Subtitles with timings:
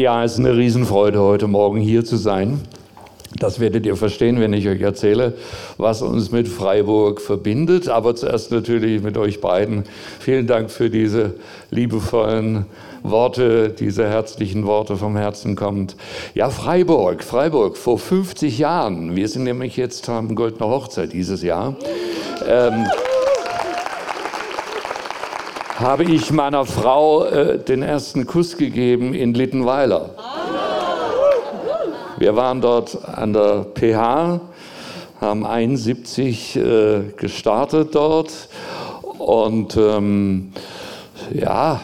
[0.00, 2.62] Ja, es ist eine Riesenfreude, heute Morgen hier zu sein.
[3.38, 5.34] Das werdet ihr verstehen, wenn ich euch erzähle,
[5.76, 7.90] was uns mit Freiburg verbindet.
[7.90, 9.84] Aber zuerst natürlich mit euch beiden.
[10.18, 11.34] Vielen Dank für diese
[11.70, 12.64] liebevollen
[13.02, 15.96] Worte, diese herzlichen Worte vom Herzen kommt.
[16.34, 19.16] Ja, Freiburg, Freiburg, vor 50 Jahren.
[19.16, 21.76] Wir sind nämlich jetzt, haben Goldene Hochzeit dieses Jahr.
[22.48, 22.86] Ähm,
[25.80, 30.10] habe ich meiner Frau äh, den ersten Kuss gegeben in Littenweiler.
[32.18, 34.40] Wir waren dort an der PH,
[35.22, 38.30] haben 71 äh, gestartet dort
[39.16, 40.52] und ähm,
[41.32, 41.80] ja,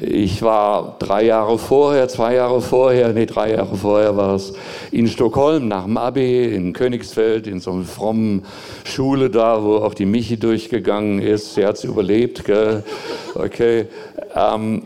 [0.00, 4.52] ich war drei Jahre vorher, zwei Jahre vorher, nee, drei Jahre vorher war es
[4.90, 8.44] in Stockholm nach dem Abi, in Königsfeld, in so einer frommen
[8.84, 11.54] Schule da, wo auch die Michi durchgegangen ist.
[11.54, 12.84] Sie hat es überlebt, gell?
[13.34, 13.86] Okay.
[14.34, 14.82] Ähm,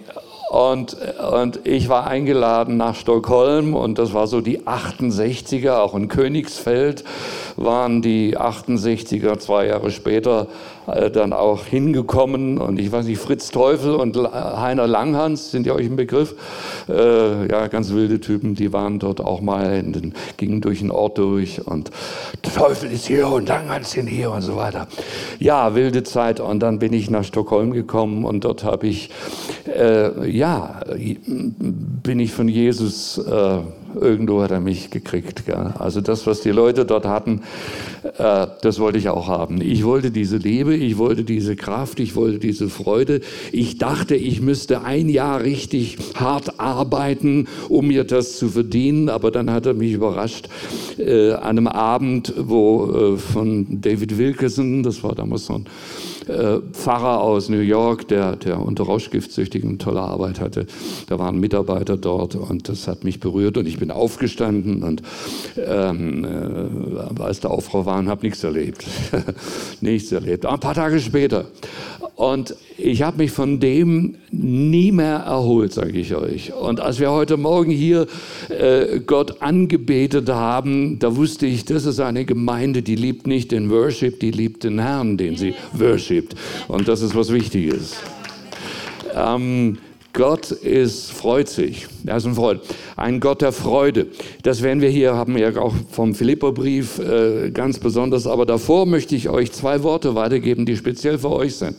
[0.50, 0.96] und,
[1.32, 7.04] und ich war eingeladen nach Stockholm und das war so die 68er, auch in Königsfeld
[7.56, 10.48] waren die 68er zwei Jahre später
[10.86, 12.58] dann auch hingekommen.
[12.58, 16.34] Und ich weiß nicht, Fritz Teufel und Heiner Langhans, sind ja euch im Begriff?
[16.88, 21.18] Äh, ja, ganz wilde Typen, die waren dort auch mal, den, gingen durch den Ort
[21.18, 21.90] durch und
[22.42, 24.86] Teufel ist hier und Langhans sind hier und so weiter.
[25.38, 26.40] Ja, wilde Zeit.
[26.40, 29.10] Und dann bin ich nach Stockholm gekommen und dort habe ich,
[29.66, 33.58] äh, ja, bin ich von Jesus äh,
[33.94, 35.46] irgendwo hat er mich gekriegt.
[35.46, 35.74] Gell?
[35.78, 37.42] Also das, was die Leute dort hatten,
[38.18, 39.60] äh, das wollte ich auch haben.
[39.60, 43.20] Ich wollte diese Liebe, ich wollte diese Kraft, ich wollte diese Freude.
[43.52, 49.08] Ich dachte, ich müsste ein Jahr richtig hart arbeiten, um mir das zu verdienen.
[49.08, 50.48] Aber dann hat er mich überrascht
[50.98, 55.66] äh, an einem Abend, wo äh, von David Wilkerson, das war damals so ein
[56.28, 60.66] äh, Pfarrer aus New York, der, der unter Rauschgiftsüchtigen tolle Arbeit hatte.
[61.08, 65.02] Da waren Mitarbeiter dort und das hat mich berührt und ich bin aufgestanden und
[65.56, 68.84] ähm, äh, als der Aufruhr war, habe nichts erlebt.
[69.80, 70.46] nichts erlebt.
[70.46, 71.46] Ein paar Tage später.
[72.20, 76.52] Und ich habe mich von dem nie mehr erholt, sage ich euch.
[76.52, 78.06] Und als wir heute Morgen hier
[78.50, 83.70] äh, Gott angebetet haben, da wusste ich, das ist eine Gemeinde, die liebt nicht den
[83.70, 85.54] Worship, die liebt den Herrn, den sie
[86.20, 86.34] worshipt.
[86.68, 87.96] Und das ist was Wichtiges.
[89.14, 89.78] Ähm,
[90.12, 91.86] Gott ist, freut sich.
[92.04, 92.62] Er ist ein Freund.
[92.96, 94.08] Ein Gott der Freude.
[94.42, 98.26] Das werden wir hier, haben wir ja auch vom Philipperbrief äh, ganz besonders.
[98.26, 101.76] Aber davor möchte ich euch zwei Worte weitergeben, die speziell für euch sind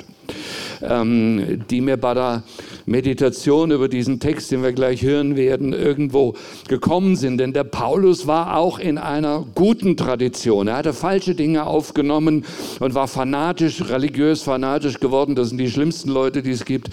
[0.82, 2.44] ähm, die mir bei der
[2.86, 6.36] Meditation über diesen Text, den wir gleich hören werden, irgendwo
[6.68, 7.38] gekommen sind.
[7.38, 10.68] Denn der Paulus war auch in einer guten Tradition.
[10.68, 12.46] Er hatte falsche Dinge aufgenommen
[12.80, 15.36] und war fanatisch, religiös fanatisch geworden.
[15.36, 16.90] Das sind die schlimmsten Leute, die es gibt.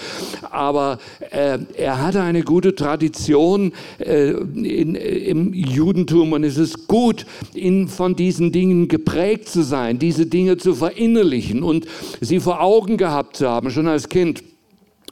[0.50, 0.98] Aber
[1.30, 7.88] äh, er hatte eine gute Tradition äh, in, im Judentum und es ist gut, in,
[7.88, 11.86] von diesen Dingen geprägt zu sein, diese Dinge zu verinnerlichen und
[12.20, 14.42] sie vor Augen gehabt zu haben schon als Kind.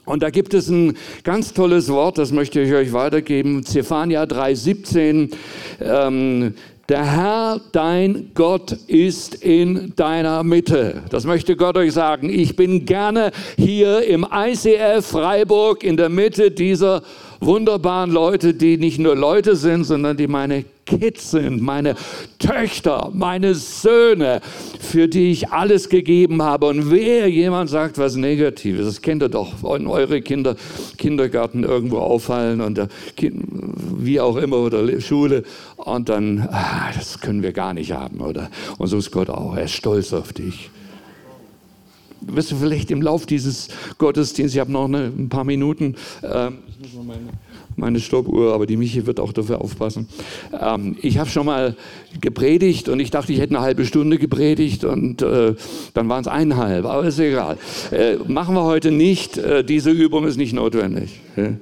[0.07, 3.65] Und da gibt es ein ganz tolles Wort, das möchte ich euch weitergeben.
[3.65, 5.33] Zephania 3,17.
[5.81, 6.53] Ähm,
[6.87, 11.03] der Herr, dein Gott, ist in deiner Mitte.
[11.09, 12.29] Das möchte Gott euch sagen.
[12.29, 17.03] Ich bin gerne hier im ICF Freiburg in der Mitte dieser
[17.39, 21.95] wunderbaren Leute, die nicht nur Leute sind, sondern die meine Kids sind, meine
[22.39, 24.41] Töchter, meine Söhne,
[24.79, 26.67] für die ich alles gegeben habe.
[26.67, 30.55] Und wer jemand sagt was Negatives, das kennt ihr doch, wenn eure Kinder
[30.97, 32.81] Kindergarten irgendwo auffallen und
[33.97, 35.43] wie auch immer oder Schule.
[35.75, 38.49] Und dann, ah, das können wir gar nicht haben, oder?
[38.77, 40.69] Und so ist Gott auch, er ist stolz auf dich
[42.27, 46.49] wirst du vielleicht im Lauf dieses Gottesdienstes, ich habe noch eine, ein paar Minuten, äh,
[46.79, 47.29] ich muss mal meine,
[47.75, 50.07] meine Stoppuhr, aber die Michi wird auch dafür aufpassen.
[50.59, 51.75] Ähm, ich habe schon mal
[52.19, 55.55] gepredigt und ich dachte, ich hätte eine halbe Stunde gepredigt und äh,
[55.93, 57.57] dann waren es eineinhalb, aber ist egal.
[57.91, 61.19] Äh, machen wir heute nicht, äh, diese Übung ist nicht notwendig.
[61.35, 61.53] Ja.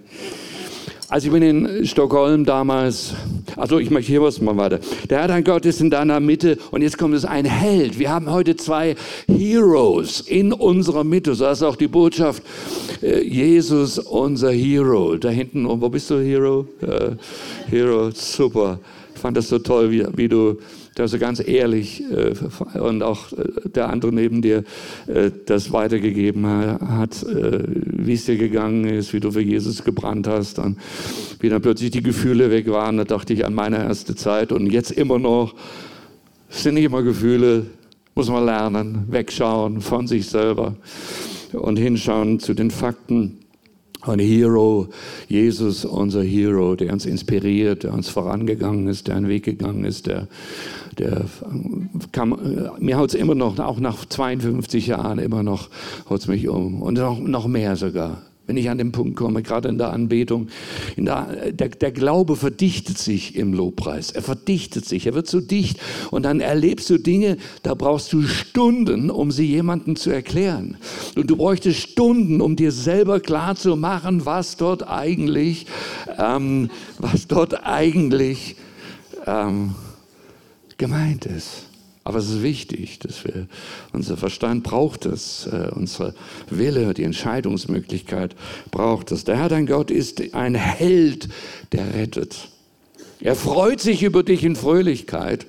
[1.08, 3.14] Also ich bin in Stockholm damals,
[3.58, 4.80] also ich möchte hier was mal weiter.
[5.08, 8.00] Der Herr dein Gott ist in deiner Mitte und jetzt kommt es ein Held.
[8.00, 8.96] Wir haben heute zwei
[9.28, 11.36] Heroes in unserer Mitte.
[11.36, 12.42] So ist auch die Botschaft,
[13.04, 15.16] äh, Jesus unser Hero.
[15.18, 16.68] Da hinten, wo bist du Hero?
[16.82, 17.12] Äh,
[17.70, 18.80] Hero, super.
[19.14, 20.58] Ich fand das so toll, wie, wie du
[20.98, 22.34] der so ganz ehrlich äh,
[22.80, 24.64] und auch äh, der andere neben dir
[25.08, 30.28] äh, das weitergegeben hat, äh, wie es dir gegangen ist, wie du für Jesus gebrannt
[30.28, 30.78] hast und
[31.40, 32.98] wie dann plötzlich die Gefühle weg waren.
[32.98, 35.54] Da dachte ich an meine erste Zeit und jetzt immer noch.
[36.50, 37.66] Es sind nicht immer Gefühle,
[38.14, 40.76] muss man lernen, wegschauen von sich selber
[41.52, 43.45] und hinschauen zu den Fakten.
[44.08, 44.88] Ein Hero,
[45.28, 50.08] Jesus, unser Hero, der uns inspiriert, der uns vorangegangen ist, der einen Weg gegangen ist,
[50.08, 50.28] der,
[50.98, 51.26] der
[52.12, 52.38] kam,
[52.80, 55.70] mir haut es immer noch, auch nach 52 Jahren immer noch,
[56.10, 56.82] haut es mich um.
[56.82, 60.50] Und noch, noch mehr sogar wenn ich an den Punkt komme, gerade in der Anbetung.
[60.96, 64.12] In der, der, der, Glaube verdichtet sich im Lobpreis.
[64.12, 65.80] Er verdichtet sich, er wird so dicht.
[66.12, 70.78] Und dann erlebst du Dinge, da brauchst du Stunden, um sie jemandem zu erklären.
[71.16, 75.66] Und du bräuchtest Stunden, um dir selber klar zu machen, was dort eigentlich,
[76.18, 76.70] ähm,
[77.00, 78.56] was dort eigentlich
[79.26, 79.76] ähm,
[80.78, 81.65] gemeint ist.
[82.06, 83.48] Aber es ist wichtig, dass wir,
[83.92, 86.14] unser Verstand braucht es, äh, unsere
[86.52, 88.36] Wille, die Entscheidungsmöglichkeit
[88.70, 89.24] braucht es.
[89.24, 91.30] Der Herr dein Gott ist ein Held,
[91.72, 92.50] der rettet.
[93.20, 95.48] Er freut sich über dich in Fröhlichkeit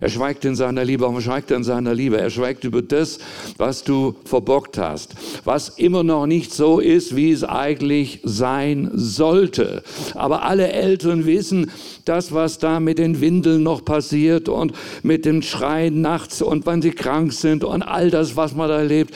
[0.00, 1.04] er schweigt in seiner Liebe.
[1.04, 2.18] Warum schweigt er in seiner Liebe?
[2.18, 3.18] Er schweigt über das,
[3.58, 5.14] was du verbockt hast,
[5.44, 9.82] was immer noch nicht so ist, wie es eigentlich sein sollte.
[10.14, 11.70] Aber alle Eltern wissen,
[12.06, 16.80] das, was da mit den Windeln noch passiert und mit dem Schreien nachts und wenn
[16.80, 19.14] sie krank sind und all das, was man da erlebt,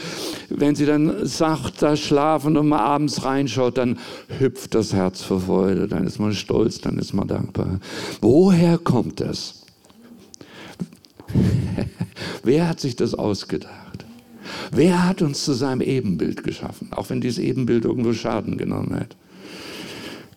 [0.50, 3.98] wenn sie dann sacht da schlafen und man abends reinschaut, dann
[4.38, 7.80] hüpft das Herz vor Freude, dann ist man stolz, dann ist man dankbar.
[8.20, 9.63] Woher kommt das?
[12.42, 14.04] Wer hat sich das ausgedacht?
[14.70, 19.16] Wer hat uns zu seinem Ebenbild geschaffen, auch wenn dieses Ebenbild irgendwo Schaden genommen hat?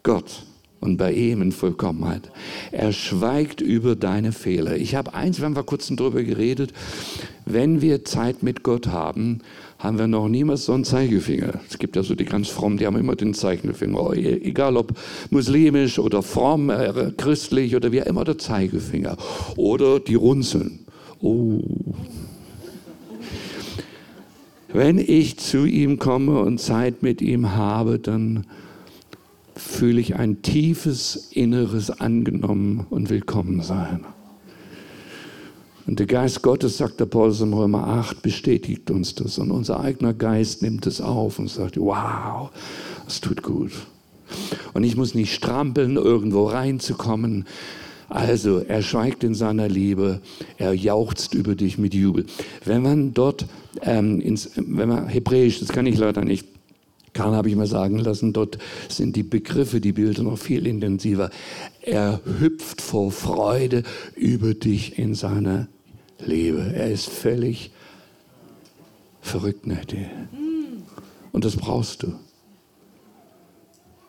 [0.03, 0.43] Gott
[0.79, 2.31] und bei ihm in Vollkommenheit.
[2.71, 4.77] Er schweigt über deine Fehler.
[4.77, 6.73] Ich habe eins, wir haben vor kurzem darüber geredet,
[7.45, 9.39] wenn wir Zeit mit Gott haben,
[9.79, 11.59] haben wir noch niemals so einen Zeigefinger.
[11.69, 13.99] Es gibt ja so die ganz frommen, die haben immer den Zeigefinger.
[13.99, 14.93] Oh, e-, egal ob
[15.29, 19.17] muslimisch oder fromm, äh, christlich oder wie immer der Zeigefinger.
[19.55, 20.86] Oder die runzeln.
[21.21, 21.59] Oh.
[24.71, 28.45] Wenn ich zu ihm komme und Zeit mit ihm habe, dann
[29.55, 34.05] fühle ich ein tiefes inneres Angenommen und Willkommen sein.
[35.87, 39.39] Und der Geist Gottes, sagt der Paulus im Römer 8, bestätigt uns das.
[39.39, 42.51] Und unser eigener Geist nimmt es auf und sagt, wow,
[43.07, 43.71] es tut gut.
[44.73, 47.45] Und ich muss nicht strampeln, irgendwo reinzukommen.
[48.09, 50.21] Also, er schweigt in seiner Liebe,
[50.57, 52.25] er jauchzt über dich mit Jubel.
[52.63, 53.45] Wenn man dort,
[53.81, 56.47] ähm, ins, wenn man Hebräisch, das kann ich leider nicht,
[57.13, 61.31] kann, habe ich mal sagen lassen, dort sind die Begriffe, die Bilder noch viel intensiver.
[61.81, 63.83] Er hüpft vor Freude
[64.15, 65.67] über dich in seiner
[66.23, 66.73] Liebe.
[66.75, 67.71] Er ist völlig
[69.19, 70.05] verrückt, Nettie.
[71.31, 72.13] Und das brauchst du.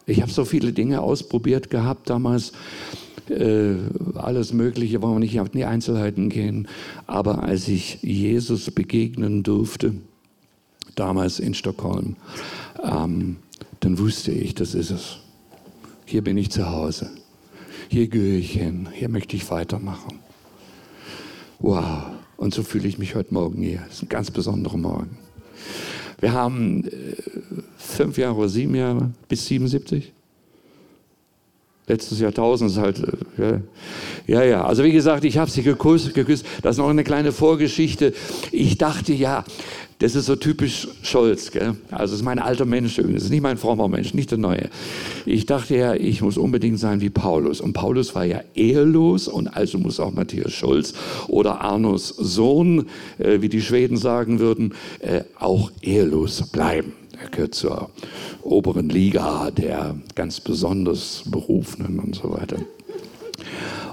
[0.09, 2.53] Ich habe so viele Dinge ausprobiert gehabt damals
[3.29, 3.75] äh,
[4.15, 6.67] alles Mögliche, wollen wir nicht auf die Einzelheiten gehen.
[7.07, 9.95] Aber als ich Jesus begegnen durfte,
[10.95, 12.17] damals in Stockholm,
[12.83, 13.37] ähm,
[13.81, 15.19] dann wusste ich, das ist es.
[16.07, 17.11] Hier bin ich zu Hause.
[17.89, 18.89] Hier gehöre ich hin.
[18.93, 20.21] Hier möchte ich weitermachen.
[21.59, 22.07] Wow.
[22.39, 23.83] Und so fühle ich mich heute Morgen hier.
[23.89, 25.19] Es ist ein ganz besonderer Morgen.
[26.21, 26.91] Wir haben äh,
[27.77, 30.13] fünf Jahre oder sieben Jahre bis 77
[31.89, 33.03] letztes Jahrtausend ist halt,
[33.39, 33.61] äh,
[34.27, 34.65] ja, ja.
[34.65, 36.47] Also wie gesagt, ich habe sie geküsst, geküsst.
[36.63, 38.13] Das ist noch eine kleine Vorgeschichte.
[38.53, 39.45] Ich dachte, ja,
[39.99, 41.75] das ist so typisch Scholz, gell?
[41.91, 44.71] Also es ist mein alter Mensch, das ist nicht mein frommer Mensch, nicht der neue.
[45.27, 47.61] Ich dachte ja, ich muss unbedingt sein wie Paulus.
[47.61, 50.95] Und Paulus war ja ehelos und also muss auch Matthias Scholz
[51.27, 52.87] oder Arnos Sohn,
[53.19, 56.93] äh, wie die Schweden sagen würden, äh, auch ehelos bleiben.
[57.21, 57.91] Er gehört zur
[58.43, 62.59] oberen Liga der ganz besonders Berufenen und so weiter.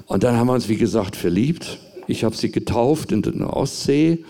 [0.05, 1.79] Und dann haben wir uns, wie gesagt, verliebt.
[2.07, 4.23] Ich habe sie getauft in der Ostsee,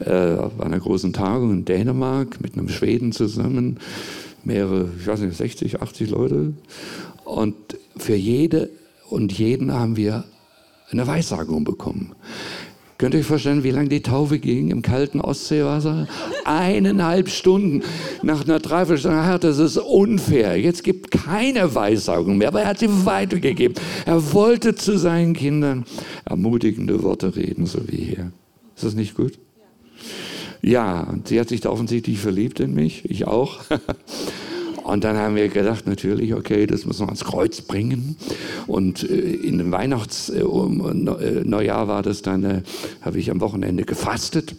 [0.00, 3.78] äh, bei einer großen Tagung in Dänemark mit einem Schweden zusammen.
[4.44, 6.52] Mehrere, ich weiß nicht, 60, 80 Leute.
[7.24, 7.54] Und
[7.96, 8.70] für jede
[9.10, 10.24] und jeden haben wir
[10.90, 12.14] eine Weissagung bekommen.
[12.98, 16.08] Könnt ihr euch vorstellen, wie lange die Taufe ging im kalten Ostseewasser?
[16.44, 17.84] Eineinhalb Stunden.
[18.24, 20.60] Nach einer Dreiviertelstunde, ach, das ist unfair.
[20.60, 23.76] Jetzt gibt keine Weissagung mehr, aber er hat sie weitergegeben.
[24.04, 25.84] Er wollte zu seinen Kindern
[26.24, 28.32] ermutigende Worte reden, so wie hier.
[28.74, 29.38] Ist das nicht gut?
[30.62, 33.60] Ja, und sie hat sich da offensichtlich verliebt in mich, ich auch.
[34.88, 38.16] Und dann haben wir gedacht, natürlich, okay, das müssen wir ans Kreuz bringen.
[38.66, 42.62] Und äh, in dem Weihnachts-, äh, äh, Neujahr war das dann, äh,
[43.02, 44.54] habe ich am Wochenende gefastet.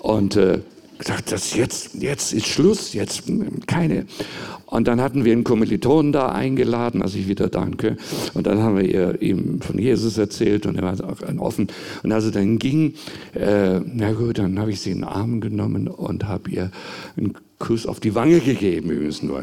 [0.00, 0.62] Und äh,
[1.02, 3.24] gesagt, das jetzt, jetzt ist Schluss, jetzt
[3.66, 4.06] keine.
[4.66, 7.96] Und dann hatten wir einen Kommilitonen da eingeladen, als ich wieder danke.
[8.34, 11.68] Und dann haben wir ihr, ihm von Jesus erzählt und er war auch offen.
[12.02, 12.94] Und als er dann ging,
[13.34, 16.70] äh, na gut, dann habe ich sie in den Arm genommen und habe ihr
[17.16, 19.40] einen Kuss auf die Wange gegeben, übrigens nur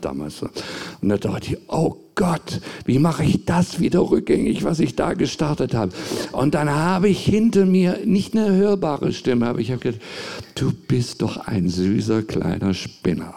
[0.00, 0.40] damals.
[0.40, 5.14] Und da dachte ich, oh Gott, wie mache ich das wieder rückgängig, was ich da
[5.14, 5.90] gestartet habe?
[6.30, 10.00] Und dann habe ich hinter mir nicht eine hörbare Stimme, aber ich habe gedacht,
[10.54, 13.34] du bist doch ein süßer kleiner Spinner.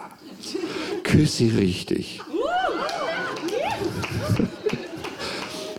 [1.03, 2.21] Küss sie richtig.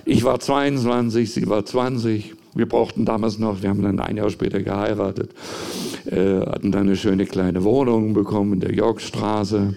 [0.04, 2.34] Ich war 22, sie war 20.
[2.56, 5.30] Wir brauchten damals noch, wir haben dann ein Jahr später geheiratet,
[6.06, 9.74] äh, hatten dann eine schöne kleine Wohnung bekommen in der Yorkstraße,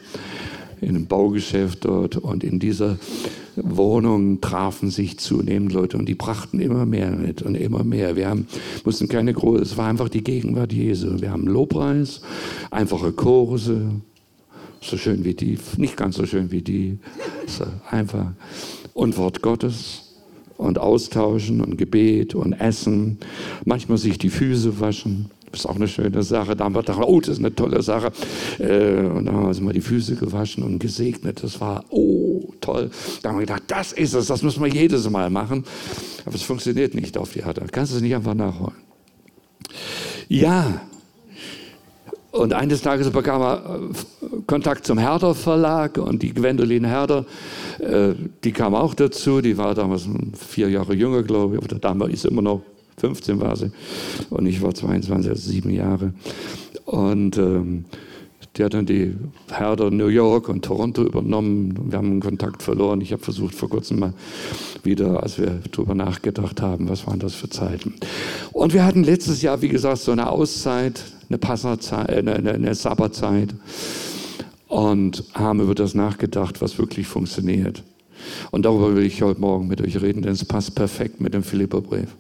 [0.82, 2.18] in einem Baugeschäft dort.
[2.18, 2.98] Und in dieser
[3.56, 8.16] Wohnung trafen sich zunehmend Leute und die brachten immer mehr mit und immer mehr.
[8.16, 8.48] Wir haben,
[8.84, 11.22] mussten keine große, es war einfach die Gegenwart Jesu.
[11.22, 12.22] Wir haben Lobpreis,
[12.72, 13.92] einfache Kurse,
[14.82, 16.98] so schön wie die, nicht ganz so schön wie die,
[17.48, 18.34] so einfach.
[18.94, 20.04] Und Wort Gottes
[20.58, 23.18] und austauschen und Gebet und Essen,
[23.66, 25.30] manchmal sich die Füße waschen.
[25.54, 26.56] Das ist auch eine schöne Sache.
[26.56, 28.12] Da haben wir gedacht, oh, das ist eine tolle Sache.
[28.58, 31.44] Äh, und dann haben wir uns mal die Füße gewaschen und gesegnet.
[31.44, 32.90] Das war, oh, toll.
[33.22, 35.64] Da haben wir gedacht, das ist es, das müssen wir jedes Mal machen.
[36.26, 37.60] Aber es funktioniert nicht auf die Art.
[37.72, 38.74] Kannst du es nicht einfach nachholen.
[40.28, 40.82] Ja,
[42.32, 47.28] und eines Tages bekam er äh, Kontakt zum Herder Verlag und die Gwendolin Herder,
[47.78, 49.40] äh, die kam auch dazu.
[49.40, 51.62] Die war damals vier Jahre jünger, glaube ich.
[51.62, 52.64] Oder damals ist immer noch
[52.98, 53.72] 15 war sie.
[54.30, 56.14] Und ich war 22, also sieben Jahre.
[56.86, 57.86] Und ähm,
[58.56, 59.16] die hat dann die
[59.50, 61.90] Herder New York und Toronto übernommen.
[61.90, 63.02] Wir haben Kontakt verloren.
[63.02, 64.14] Ich habe versucht vor kurzem mal
[64.84, 67.96] wieder, als wir darüber nachgedacht haben, was waren das für Zeiten.
[68.52, 72.76] Und wir hatten letztes Jahr, wie gesagt, so eine Auszeit eine Passerzeit, äh, eine, eine
[72.76, 73.54] Sabbatzeit
[74.68, 77.84] und haben über das nachgedacht, was wirklich funktioniert.
[78.52, 81.44] Und darüber will ich heute Morgen mit euch reden, denn es passt perfekt mit dem
[81.44, 82.16] Philipperbrief.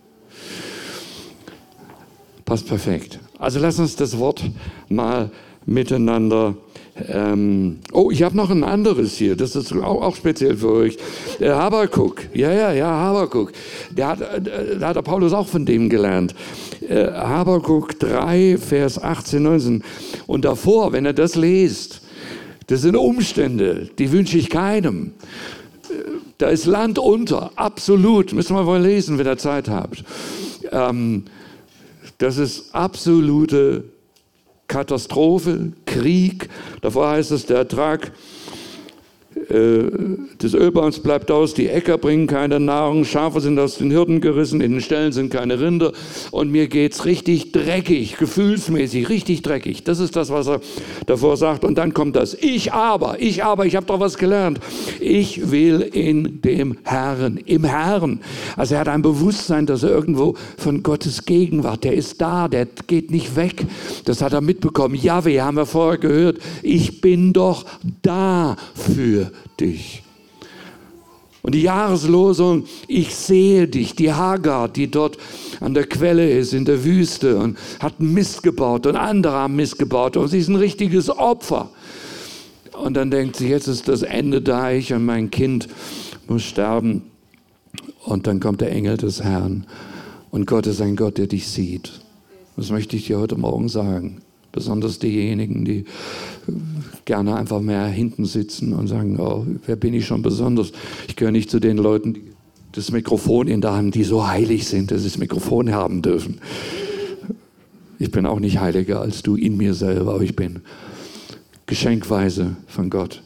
[2.46, 3.20] Passt perfekt.
[3.40, 4.44] Also lass uns das Wort
[4.90, 5.32] mal
[5.66, 6.56] miteinander
[7.10, 10.98] ähm, oh, ich habe noch ein anderes hier, das ist auch, auch speziell für euch.
[11.40, 13.52] Der Habakuk, ja, ja, ja, Habakuk.
[13.92, 16.36] Der hat, äh, da hat der Paulus auch von dem gelernt.
[16.88, 19.84] Äh, Habakuk 3, Vers 18, 19.
[20.28, 22.02] Und davor, wenn er das liest,
[22.68, 25.14] das sind Umstände, die wünsche ich keinem.
[26.38, 28.34] Da ist Land unter, absolut.
[28.34, 30.04] Müssen wir mal lesen, wenn ihr Zeit habt.
[30.72, 31.26] Ähm,
[32.18, 33.84] das ist absolute
[34.68, 36.50] Katastrophe, Krieg.
[36.82, 38.12] Davor heißt es, der Ertrag
[39.50, 44.62] des Ölbaums bleibt aus, die Äcker bringen keine Nahrung, Schafe sind aus den Hirten gerissen,
[44.62, 45.92] in den Ställen sind keine Rinder
[46.32, 49.84] und mir geht es richtig dreckig, gefühlsmäßig, richtig dreckig.
[49.84, 50.62] Das ist das, was er
[51.06, 51.64] davor sagt.
[51.64, 52.34] Und dann kommt das.
[52.34, 54.60] Ich aber, ich aber, ich habe doch was gelernt.
[55.00, 58.22] Ich will in dem Herrn, im Herrn.
[58.56, 62.68] Also er hat ein Bewusstsein, dass er irgendwo von Gottes Gegenwart, der ist da, der
[62.88, 63.66] geht nicht weg.
[64.06, 64.96] Das hat er mitbekommen.
[64.96, 66.40] Ja, wir haben wir vorher gehört.
[66.62, 67.66] Ich bin doch
[68.02, 70.04] da für dich.
[71.44, 75.18] Und die Jahreslosung, ich sehe dich, die Hagar, die dort
[75.60, 79.78] an der Quelle ist, in der Wüste und hat Mist gebaut und andere haben Mist
[79.78, 81.70] gebaut und sie ist ein richtiges Opfer.
[82.72, 85.68] Und dann denkt sie, jetzt ist das Ende da, ich und mein Kind
[86.28, 87.04] muss sterben.
[88.06, 89.66] Und dann kommt der Engel des Herrn
[90.32, 91.92] und Gott ist ein Gott, der dich sieht.
[92.56, 94.22] Das möchte ich dir heute Morgen sagen.
[94.54, 95.86] Besonders diejenigen, die
[97.06, 100.72] gerne einfach mehr hinten sitzen und sagen, oh, wer bin ich schon besonders?
[101.08, 102.34] Ich gehöre nicht zu den Leuten, die
[102.74, 106.40] das Mikrofon in der Hand, die so heilig sind, dass sie das Mikrofon haben dürfen.
[108.00, 110.62] Ich bin auch nicht heiliger als du in mir selber, aber ich bin
[111.68, 113.22] geschenkweise von Gott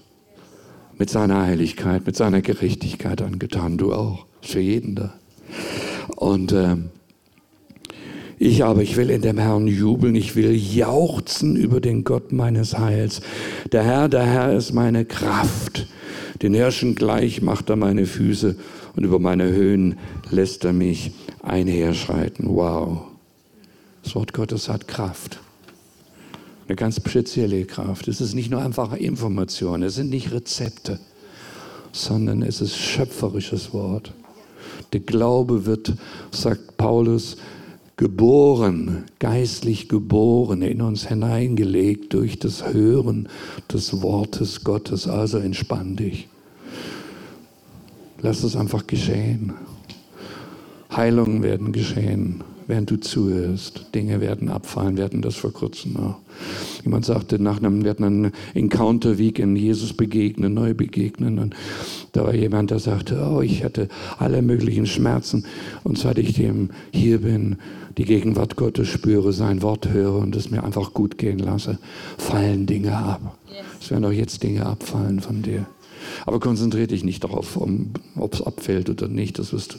[0.97, 3.77] mit seiner Heiligkeit, mit seiner Gerechtigkeit angetan.
[3.77, 5.13] Du auch, für jeden da.
[6.15, 6.89] Und ähm,
[8.39, 12.77] ich aber, ich will in dem Herrn jubeln, ich will jauchzen über den Gott meines
[12.77, 13.21] Heils.
[13.71, 15.87] Der Herr, der Herr ist meine Kraft.
[16.41, 18.55] Den Hirschen gleich macht er meine Füße
[18.95, 19.97] und über meine Höhen
[20.29, 22.47] lässt er mich einherschreiten.
[22.49, 23.07] Wow.
[24.03, 25.39] Das Wort Gottes hat Kraft.
[26.67, 28.07] Eine ganz spezielle Kraft.
[28.07, 30.99] Es ist nicht nur einfache Information, es sind nicht Rezepte,
[31.91, 34.13] sondern es ist schöpferisches Wort.
[34.93, 35.93] Der Glaube wird,
[36.31, 37.37] sagt Paulus,
[37.97, 43.27] geboren, geistlich geboren, in uns hineingelegt durch das Hören
[43.73, 45.07] des Wortes Gottes.
[45.07, 46.27] Also entspann dich.
[48.21, 49.53] Lass es einfach geschehen.
[50.95, 52.43] Heilungen werden geschehen.
[52.67, 53.87] Während du zuhörst.
[53.95, 54.97] Dinge werden abfallen.
[54.97, 56.17] Wir hatten das vor kurzem auch.
[56.83, 61.39] Jemand sagte, nach einem, wir hatten einen Encounter Weekend, Jesus begegnen, neu begegnen.
[61.39, 61.55] Und
[62.11, 63.87] da war jemand, der sagte, oh, ich hatte
[64.19, 65.45] alle möglichen Schmerzen.
[65.83, 67.57] Und seit ich dem hier bin,
[67.97, 71.79] die Gegenwart Gottes spüre, sein Wort höre und es mir einfach gut gehen lasse,
[72.17, 73.37] fallen Dinge ab.
[73.81, 75.65] Es werden auch jetzt Dinge abfallen von dir.
[76.25, 79.39] Aber konzentriere dich nicht darauf, um, ob es abfällt oder nicht.
[79.39, 79.77] Das wirst du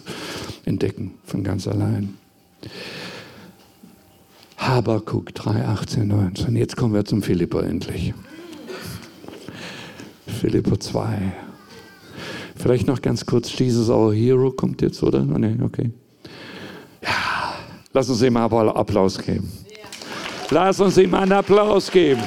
[0.65, 2.15] entdecken von ganz allein.
[4.57, 6.57] Habakuk 3, 18, 19.
[6.57, 8.13] Jetzt kommen wir zum Philippa endlich.
[10.27, 11.33] Philippa 2.
[12.57, 15.21] Vielleicht noch ganz kurz, Jesus Our Hero kommt jetzt, oder?
[15.21, 15.91] Oh, nee, okay.
[17.03, 17.55] Ja,
[17.93, 19.51] lass uns ihm mal Applaus geben.
[20.51, 22.23] Lass uns ihm einen Applaus geben.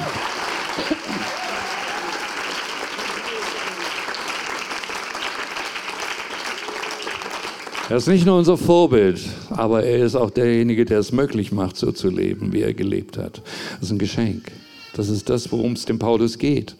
[7.92, 9.20] Er ist nicht nur unser Vorbild,
[9.50, 13.18] aber er ist auch derjenige, der es möglich macht, so zu leben, wie er gelebt
[13.18, 13.42] hat.
[13.72, 14.50] Das ist ein Geschenk.
[14.94, 16.74] Das ist das, worum es dem Paulus geht.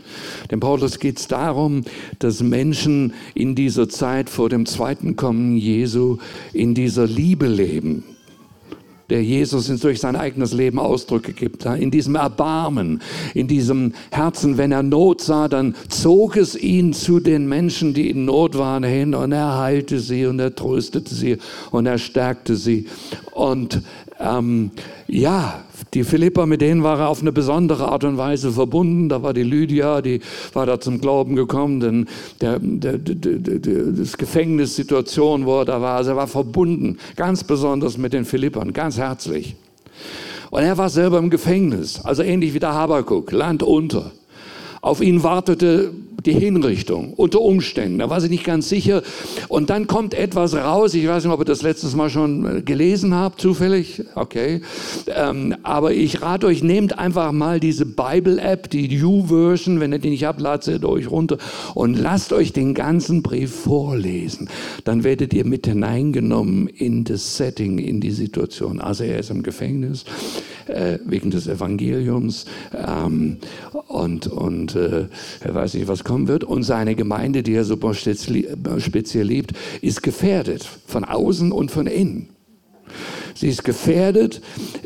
[0.51, 1.85] Dem Paulus geht es darum,
[2.19, 6.17] dass Menschen in dieser Zeit vor dem zweiten Kommen Jesu
[6.55, 8.05] in dieser Liebe leben,
[9.13, 11.67] der Jesus durch sein eigenes Leben Ausdrücke gibt.
[11.67, 13.03] In diesem Erbarmen,
[13.35, 18.09] in diesem Herzen, wenn er Not sah, dann zog es ihn zu den Menschen, die
[18.09, 21.37] in Not waren, hin und er heilte sie und er tröstete sie
[21.71, 22.87] und er stärkte sie.
[23.33, 23.83] Und
[24.19, 24.71] ähm,
[25.09, 25.63] ja,
[25.95, 29.09] die Philippa, mit denen war er auf eine besondere Art und Weise verbunden.
[29.09, 30.21] Da war die Lydia, die
[30.53, 32.09] war da zum Glauben gekommen, denn
[32.41, 37.45] der, der, der, der das Gefängnissituation, wo er da war, also er war verbunden, ganz
[37.45, 39.57] besonders mit den Philippern, ganz herzlich.
[40.51, 44.13] Und er war selber im Gefängnis, also ähnlich wie der Habakuk, Land unter.
[44.85, 45.93] Auf ihn wartete
[46.27, 48.01] die Hinrichtung unter Umständen.
[48.01, 49.03] Da war sie nicht ganz sicher.
[49.47, 50.95] Und dann kommt etwas raus.
[50.95, 54.03] Ich weiß nicht, ob ihr das letztes Mal schon äh, gelesen habt, zufällig.
[54.17, 54.61] Okay.
[55.07, 59.79] Ähm, aber ich rate euch, nehmt einfach mal diese Bible-App, die New-Version.
[59.79, 61.39] Wenn ihr die nicht habt, ladet sie euch runter
[61.75, 64.49] und lasst euch den ganzen Brief vorlesen.
[64.83, 68.81] Dann werdet ihr mit hineingenommen in das Setting, in die Situation.
[68.81, 70.05] Also er ist im Gefängnis
[70.67, 73.39] äh, wegen des Evangeliums ähm,
[73.89, 75.07] und, und äh,
[75.41, 76.45] er weiß nicht, was kommen wird.
[76.45, 82.29] Und seine Gemeinde, die er so speziell liebt, ist gefährdet von außen und von innen.
[83.35, 84.43] Sie ist gefährdet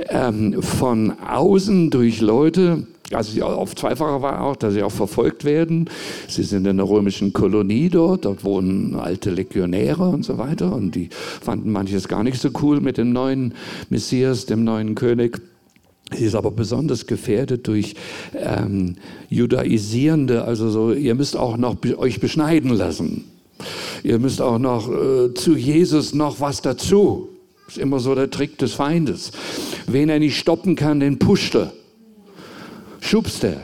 [0.08, 5.88] ähm, von außen durch Leute, also auf zweifacher war auch, dass sie auch verfolgt werden.
[6.28, 10.94] Sie sind in der römischen Kolonie dort, dort wohnen alte Legionäre und so weiter und
[10.94, 13.54] die fanden manches gar nicht so cool mit dem neuen
[13.90, 15.40] Messias, dem neuen König.
[16.12, 17.94] Sie ist aber besonders gefährdet durch
[18.34, 18.96] ähm,
[19.28, 23.24] judaisierende, also so, ihr müsst auch noch euch beschneiden lassen.
[24.04, 27.28] Ihr müsst auch noch äh, zu Jesus noch was dazu.
[27.66, 29.32] Ist immer so der Trick des Feindes.
[29.86, 31.72] Wen er nicht stoppen kann, den pusht er.
[33.00, 33.62] Schubst er.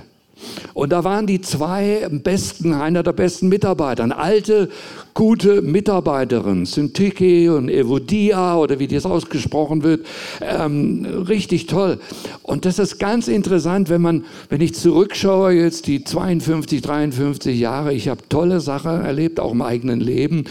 [0.74, 4.70] Und da waren die zwei besten, einer der besten Mitarbeiter, eine alte,
[5.14, 10.06] gute Mitarbeiterin, Syntyche und Evodia oder wie das ausgesprochen wird,
[10.40, 11.98] ähm, richtig toll.
[12.42, 17.92] Und das ist ganz interessant, wenn man, wenn ich zurückschaue jetzt die 52, 53 Jahre,
[17.92, 20.44] ich habe tolle Sachen erlebt, auch im eigenen Leben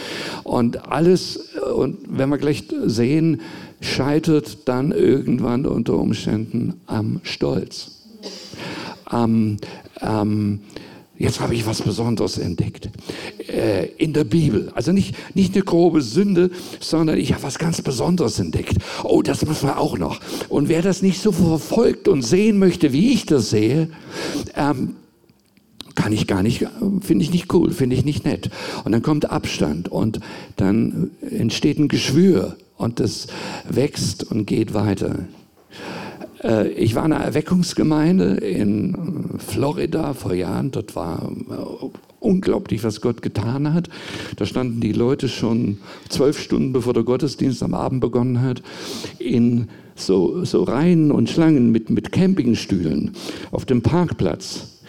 [0.43, 1.49] und alles.
[1.75, 3.41] Und wenn wir gleich sehen,
[3.81, 7.97] scheitert dann irgendwann unter Umständen am Stolz.
[9.05, 9.57] Am,
[10.01, 10.59] ähm,
[11.21, 12.89] jetzt habe ich was Besonderes entdeckt.
[13.47, 14.71] Äh, in der Bibel.
[14.75, 18.77] Also nicht, nicht eine grobe Sünde, sondern ich habe was ganz Besonderes entdeckt.
[19.03, 20.19] Oh, das muss man auch noch.
[20.49, 23.89] Und wer das nicht so verfolgt und sehen möchte, wie ich das sehe,
[24.55, 24.95] ähm,
[25.95, 26.65] kann ich gar nicht,
[27.01, 28.49] finde ich nicht cool, finde ich nicht nett.
[28.83, 30.19] Und dann kommt Abstand und
[30.55, 33.27] dann entsteht ein Geschwür und das
[33.69, 35.25] wächst und geht weiter.
[36.43, 40.71] Äh, ich war in einer Erweckungsgemeinde in Florida vor Jahren.
[40.71, 41.85] Dort war äh,
[42.19, 43.89] unglaublich, was Gott getan hat.
[44.37, 48.61] Da standen die Leute schon zwölf Stunden bevor der Gottesdienst am Abend begonnen hat,
[49.19, 53.11] in so, so Reihen und Schlangen mit, mit Campingstühlen
[53.51, 54.80] auf dem Parkplatz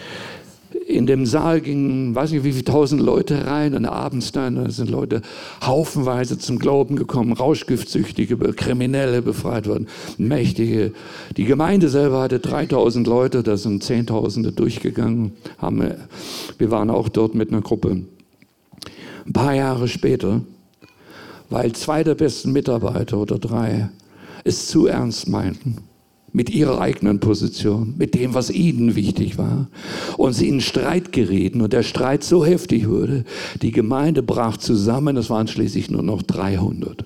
[0.92, 4.70] in dem Saal gingen, weiß nicht wie viele tausend Leute rein und abends dann da
[4.70, 5.22] sind Leute
[5.64, 10.92] haufenweise zum Glauben gekommen, Rauschgiftsüchtige, Kriminelle befreit worden, Mächtige.
[11.36, 15.32] Die Gemeinde selber hatte 3000 Leute, da sind Zehntausende durchgegangen.
[15.58, 15.94] Haben,
[16.58, 18.02] wir waren auch dort mit einer Gruppe.
[19.26, 20.40] Ein paar Jahre später,
[21.50, 23.90] weil zwei der besten Mitarbeiter oder drei
[24.44, 25.76] es zu ernst meinten,
[26.32, 29.68] mit ihrer eigenen Position, mit dem, was ihnen wichtig war.
[30.16, 33.24] Und sie in Streit gerieten und der Streit so heftig wurde,
[33.60, 37.04] die Gemeinde brach zusammen, es waren schließlich nur noch 300.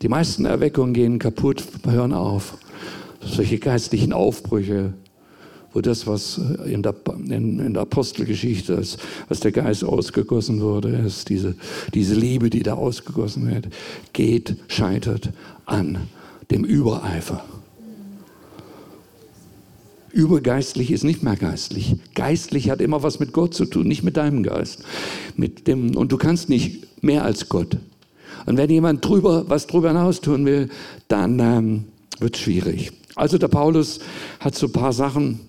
[0.00, 2.56] Die meisten Erweckungen gehen kaputt, hören auf.
[3.20, 4.94] Solche geistlichen Aufbrüche,
[5.74, 6.94] wo das, was in der,
[7.28, 8.96] in, in der Apostelgeschichte, als,
[9.28, 11.54] als der Geist ausgegossen wurde, ist diese,
[11.92, 13.68] diese Liebe, die da ausgegossen wird,
[14.14, 15.34] geht, scheitert
[15.66, 15.98] an
[16.50, 17.44] dem Übereifer.
[20.12, 21.96] Übergeistlich ist nicht mehr geistlich.
[22.14, 24.82] Geistlich hat immer was mit Gott zu tun, nicht mit deinem Geist.
[25.36, 27.76] Mit dem, und du kannst nicht mehr als Gott.
[28.46, 30.68] Und wenn jemand drüber, was drüber hinaus tun will,
[31.08, 31.84] dann ähm,
[32.18, 32.92] wird es schwierig.
[33.14, 34.00] Also der Paulus
[34.40, 35.40] hat so ein paar Sachen,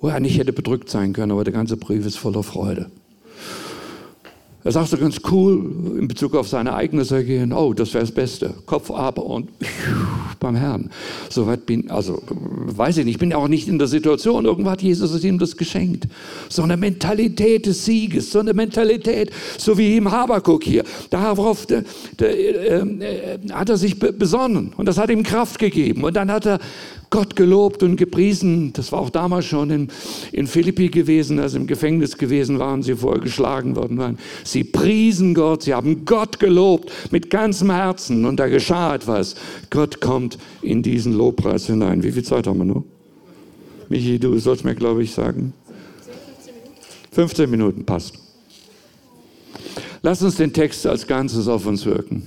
[0.00, 2.90] wo er nicht hätte bedrückt sein können, aber der ganze Brief ist voller Freude.
[4.64, 8.12] Er sagt so ganz cool in Bezug auf seine eigene gehen, oh, das wäre das
[8.12, 8.54] Beste.
[8.64, 9.50] Kopf ab und
[10.40, 10.88] beim Herrn.
[11.28, 14.80] Soweit bin, also weiß ich nicht, ich bin auch nicht in der Situation, irgendwo hat
[14.80, 16.08] Jesus ihm das geschenkt.
[16.48, 20.84] So eine Mentalität des Sieges, so eine Mentalität, so wie im Habakuk hier.
[21.10, 21.84] Darauf der,
[22.18, 26.04] der, äh, hat er sich besonnen und das hat ihm Kraft gegeben.
[26.04, 26.58] Und dann hat er
[27.10, 28.72] Gott gelobt und gepriesen.
[28.72, 29.88] Das war auch damals schon in,
[30.32, 34.18] in Philippi gewesen, als sie im Gefängnis gewesen waren, sie vorher geschlagen worden waren.
[34.44, 39.34] Sie priesen Gott, sie haben Gott gelobt mit ganzem Herzen und da geschah etwas.
[39.70, 42.02] Gott kommt in diesen Lobpreis hinein.
[42.02, 42.84] Wie viel Zeit haben wir noch?
[43.88, 45.52] Michi, du sollst mir, glaube ich, sagen.
[47.12, 48.18] 15 Minuten passt.
[50.02, 52.26] Lass uns den Text als Ganzes auf uns wirken.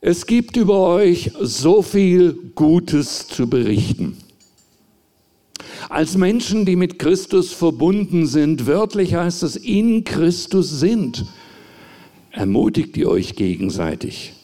[0.00, 4.16] Es gibt über euch so viel Gutes zu berichten.
[5.88, 11.24] Als Menschen, die mit Christus verbunden sind, wörtlich heißt es, in Christus sind,
[12.30, 14.34] ermutigt ihr euch gegenseitig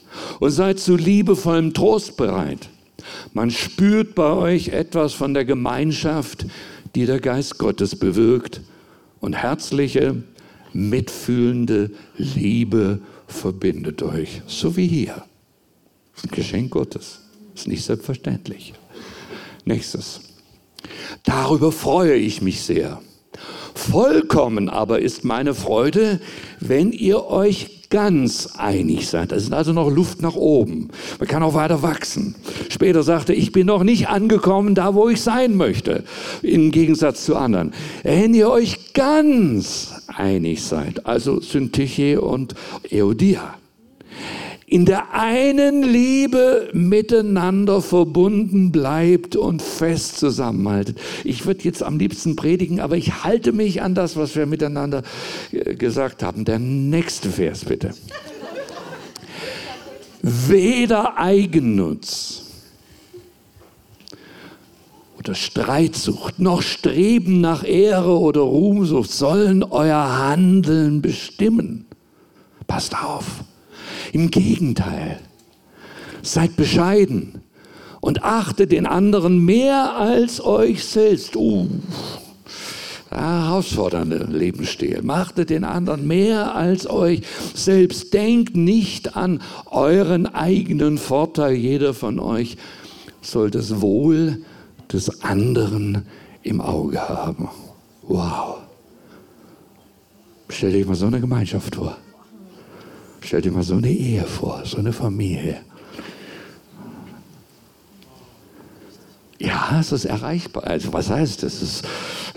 [0.40, 2.70] und seid zu liebevollem Trost bereit.
[3.32, 6.46] Man spürt bei euch etwas von der Gemeinschaft,
[6.94, 8.60] die der Geist Gottes bewirkt
[9.20, 10.22] und herzliche,
[10.72, 15.24] mitfühlende Liebe verbindet euch, so wie hier.
[16.14, 17.20] Das ist ein Geschenk Gottes.
[17.52, 18.74] Das ist nicht selbstverständlich.
[19.64, 20.20] Nächstes.
[21.24, 23.00] Darüber freue ich mich sehr.
[23.74, 26.20] Vollkommen aber ist meine Freude,
[26.60, 29.32] wenn ihr euch ganz einig seid.
[29.32, 30.88] Es ist also noch Luft nach oben.
[31.18, 32.34] Man kann auch weiter wachsen.
[32.68, 36.04] Später sagte, ich bin noch nicht angekommen da, wo ich sein möchte,
[36.42, 37.72] im Gegensatz zu anderen.
[38.02, 42.54] Wenn ihr euch ganz einig seid, also Syntyche und
[42.90, 43.54] Eodia,
[44.74, 50.98] in der einen Liebe miteinander verbunden bleibt und fest zusammenhaltet.
[51.22, 55.04] Ich würde jetzt am liebsten predigen, aber ich halte mich an das, was wir miteinander
[55.52, 56.44] äh, gesagt haben.
[56.44, 57.94] Der nächste Vers bitte.
[60.22, 62.42] Weder Eigennutz
[65.16, 71.86] oder Streitsucht noch Streben nach Ehre oder Ruhmsucht sollen euer Handeln bestimmen.
[72.66, 73.44] Passt auf.
[74.14, 75.18] Im Gegenteil,
[76.22, 77.42] seid bescheiden
[78.00, 81.34] und achtet den anderen mehr als euch selbst.
[81.34, 81.68] Uh,
[83.10, 85.02] herausfordernde Lebensstil.
[85.08, 87.22] Achtet den anderen mehr als euch
[87.54, 88.14] selbst.
[88.14, 91.54] Denkt nicht an euren eigenen Vorteil.
[91.54, 92.56] Jeder von euch
[93.20, 94.44] soll das Wohl
[94.92, 96.06] des anderen
[96.44, 97.48] im Auge haben.
[98.02, 98.58] Wow.
[100.50, 101.96] Stell dir mal so eine Gemeinschaft vor.
[103.24, 105.60] Stell dir mal so eine Ehe vor, so eine Familie.
[109.38, 110.64] Ja, es ist erreichbar.
[110.64, 111.84] Also was heißt, es ist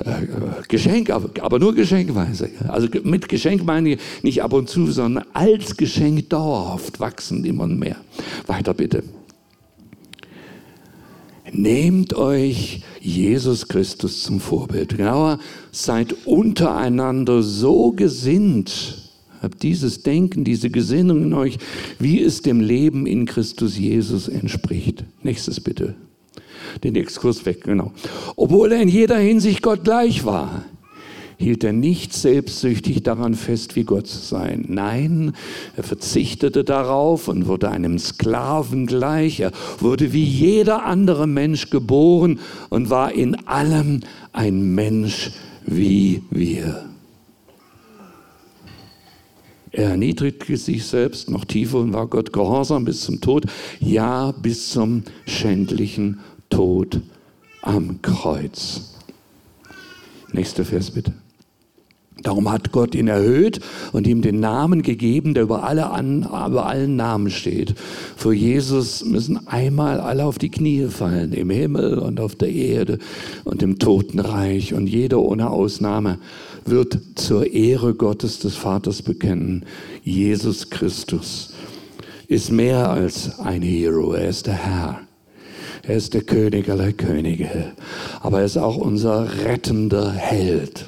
[0.04, 0.28] äh,
[0.68, 2.50] Geschenk, aber, aber, nur geschenkweise.
[2.68, 7.68] Also mit Geschenk meine ich nicht ab und zu, sondern als Geschenk dauerhaft wachsend immer
[7.68, 7.98] mehr.
[8.48, 9.04] Weiter bitte.
[11.52, 14.98] Nehmt euch Jesus Christus zum Vorbild.
[14.98, 15.40] Genauer,
[15.72, 19.07] seid untereinander so gesinnt,
[19.42, 21.58] Habt dieses Denken, diese Gesinnung in euch,
[22.00, 25.04] wie es dem Leben in Christus Jesus entspricht.
[25.24, 25.96] Nächstes bitte.
[26.84, 27.92] Den Exkurs weg, genau.
[28.36, 30.66] Obwohl er in jeder Hinsicht Gott gleich war,
[31.38, 34.66] hielt er nicht selbstsüchtig daran fest, wie Gott zu sein.
[34.68, 35.34] Nein,
[35.76, 39.40] er verzichtete darauf und wurde einem Sklaven gleich.
[39.40, 44.02] Er wurde wie jeder andere Mensch geboren und war in allem
[44.34, 45.32] ein Mensch
[45.66, 46.87] wie wir.
[49.78, 53.46] Er erniedrigte sich selbst noch tiefer und war Gott gehorsam bis zum Tod,
[53.80, 57.00] ja bis zum schändlichen Tod
[57.62, 58.96] am Kreuz.
[60.34, 61.14] Nächster Vers bitte.
[62.24, 63.60] Darum hat Gott ihn erhöht
[63.92, 67.76] und ihm den Namen gegeben, der über, alle an, über allen Namen steht.
[68.16, 72.98] Vor Jesus müssen einmal alle auf die Knie fallen, im Himmel und auf der Erde
[73.44, 74.74] und im Totenreich.
[74.74, 76.18] Und jeder ohne Ausnahme
[76.70, 79.66] wird zur Ehre Gottes des Vaters bekennen.
[80.04, 81.54] Jesus Christus
[82.28, 85.02] ist mehr als ein Hero, er ist der Herr.
[85.84, 87.74] Er ist der König aller Könige,
[88.22, 90.86] aber er ist auch unser rettender Held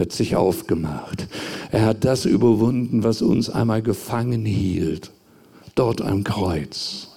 [0.00, 1.28] hat sich aufgemacht.
[1.70, 5.12] Er hat das überwunden, was uns einmal gefangen hielt,
[5.74, 7.09] dort am Kreuz.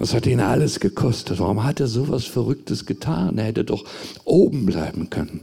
[0.00, 1.40] Was hat ihn alles gekostet?
[1.40, 3.36] Warum hat er so was Verrücktes getan?
[3.36, 3.84] Er hätte doch
[4.24, 5.42] oben bleiben können.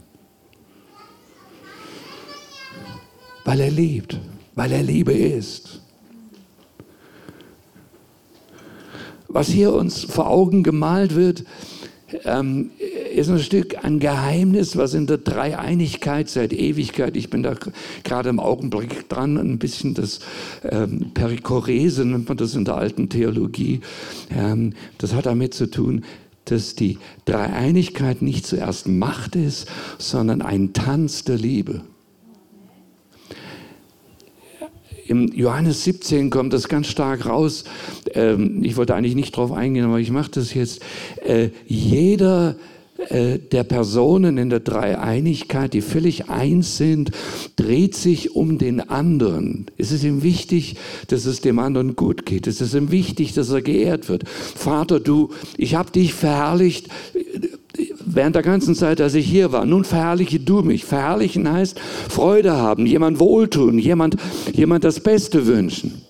[3.46, 4.20] Weil er liebt,
[4.56, 5.82] weil er Liebe ist.
[9.28, 11.44] Was hier uns vor Augen gemalt wird,
[12.24, 12.72] ähm,
[13.14, 17.56] ist ein Stück ein Geheimnis, was in der Dreieinigkeit seit Ewigkeit, ich bin da
[18.04, 20.20] gerade im Augenblick dran, ein bisschen das
[20.64, 23.82] ähm, Perikorese nennt man das in der alten Theologie,
[24.32, 26.04] ähm, das hat damit zu tun,
[26.46, 29.68] dass die Dreieinigkeit nicht zuerst Macht ist,
[29.98, 31.82] sondern ein Tanz der Liebe.
[35.08, 37.64] Im Johannes 17 kommt das ganz stark raus.
[38.14, 40.82] Ähm, ich wollte eigentlich nicht darauf eingehen, aber ich mache das jetzt.
[41.26, 42.56] Äh, jeder
[43.10, 47.12] äh, der Personen in der Dreieinigkeit, die völlig eins sind,
[47.56, 49.68] dreht sich um den anderen.
[49.78, 50.76] Es ist ihm wichtig,
[51.08, 52.48] dass es dem anderen gut geht.
[52.48, 54.28] Es ist ihm wichtig, dass er geehrt wird.
[54.28, 56.88] Vater, du, ich habe dich verherrlicht
[58.08, 59.66] während der ganzen Zeit, dass ich hier war.
[59.66, 60.86] Nun verherrliche du mich.
[60.86, 64.16] Verherrlichen heißt Freude haben, jemand wohltun, jemand,
[64.54, 66.02] jemand das Beste wünschen.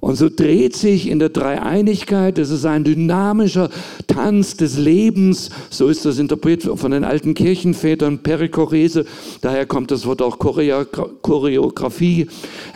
[0.00, 3.70] Und so dreht sich in der Dreieinigkeit, das ist ein dynamischer
[4.06, 9.04] Tanz des Lebens, so ist das interpretiert von den alten Kirchenvätern, Perikorese,
[9.40, 12.28] daher kommt das Wort auch Choreografie.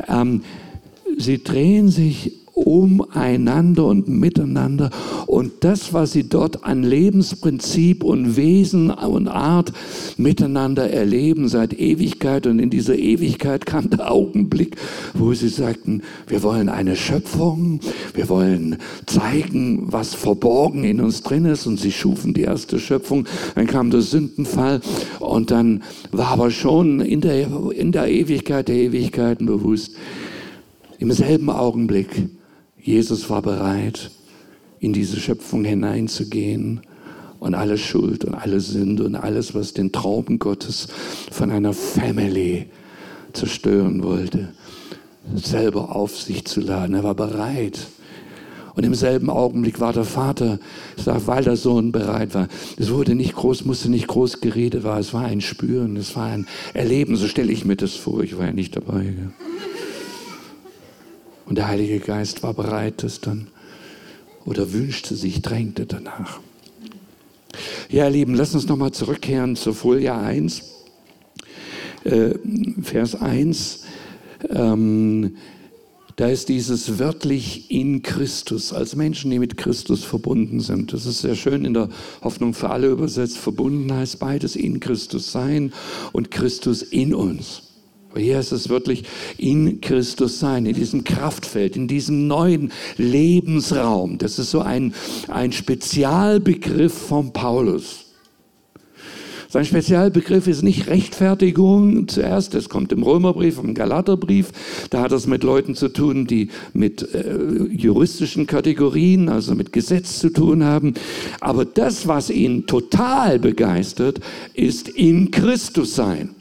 [0.09, 0.43] Ähm,
[1.19, 2.33] sie drehen sich
[2.67, 4.91] umeinander und miteinander.
[5.27, 9.73] Und das, was sie dort an Lebensprinzip und Wesen und Art
[10.17, 12.47] miteinander erleben seit Ewigkeit.
[12.47, 14.77] Und in dieser Ewigkeit kam der Augenblick,
[15.15, 17.81] wo sie sagten, wir wollen eine Schöpfung,
[18.15, 21.67] wir wollen zeigen, was verborgen in uns drin ist.
[21.67, 23.27] Und sie schufen die erste Schöpfung.
[23.55, 24.81] Dann kam der Sündenfall.
[25.19, 29.95] Und dann war aber schon in der, in der Ewigkeit der Ewigkeiten bewusst,
[30.99, 32.29] im selben Augenblick
[32.83, 34.11] Jesus war bereit,
[34.79, 36.81] in diese Schöpfung hineinzugehen
[37.39, 40.89] und alle Schuld und alle Sünde und alles, was den Traum Gottes
[41.31, 42.67] von einer Family
[43.33, 44.49] zerstören wollte,
[45.35, 46.95] selber auf sich zu laden.
[46.95, 47.87] Er war bereit.
[48.75, 50.59] Und im selben Augenblick war der Vater,
[51.05, 52.49] weil der Sohn bereit war.
[52.79, 54.99] Es wurde nicht groß, musste nicht groß geredet war.
[54.99, 57.17] Es war ein Spüren, es war ein Erleben.
[57.17, 58.23] So stelle ich mir das vor.
[58.23, 59.03] Ich war ja nicht dabei.
[59.03, 59.33] Gell?
[61.51, 63.49] Und der Heilige Geist war bereit, das dann
[64.45, 66.39] oder wünschte sich, drängte danach.
[67.89, 70.63] Ja, ihr Lieben, lass uns nochmal zurückkehren zur Folie 1,
[72.05, 72.35] äh,
[72.81, 73.83] Vers 1.
[74.49, 75.39] Ähm,
[76.15, 80.93] da ist dieses wörtlich in Christus, als Menschen, die mit Christus verbunden sind.
[80.93, 81.89] Das ist sehr schön in der
[82.23, 83.39] Hoffnung für alle übersetzt.
[83.39, 85.73] Verbunden heißt beides in Christus sein
[86.13, 87.70] und Christus in uns.
[88.17, 89.05] Hier ist es wirklich
[89.39, 94.19] in Christus sein, in diesem Kraftfeld, in diesem neuen Lebensraum.
[94.19, 94.95] Das ist so ein,
[95.29, 98.07] ein Spezialbegriff von Paulus.
[99.49, 104.53] Sein Spezialbegriff ist nicht Rechtfertigung zuerst, das kommt im Römerbrief, im Galaterbrief.
[104.91, 107.37] Da hat es mit Leuten zu tun, die mit äh,
[107.69, 110.95] juristischen Kategorien, also mit Gesetz zu tun haben.
[111.41, 114.21] Aber das, was ihn total begeistert,
[114.55, 116.37] ist in Christus sein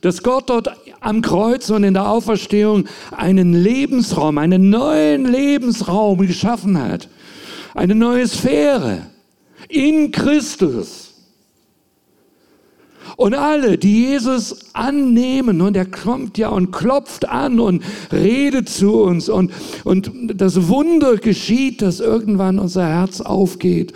[0.00, 6.80] dass Gott dort am Kreuz und in der Auferstehung einen Lebensraum, einen neuen Lebensraum geschaffen
[6.80, 7.08] hat.
[7.74, 9.02] Eine neue Sphäre
[9.68, 11.08] in Christus.
[13.16, 19.02] Und alle, die Jesus annehmen, und er kommt ja und klopft an und redet zu
[19.02, 19.50] uns, und,
[19.84, 23.92] und das Wunder geschieht, dass irgendwann unser Herz aufgeht.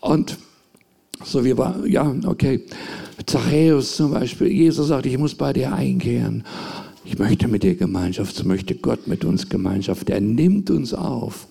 [0.00, 0.38] Und
[1.24, 2.64] so wie war, ja, okay.
[3.28, 6.44] Zachäus zum Beispiel, Jesus sagt, ich muss bei dir einkehren.
[7.04, 10.08] Ich möchte mit dir Gemeinschaft, so möchte Gott mit uns Gemeinschaft.
[10.08, 11.46] Er nimmt uns auf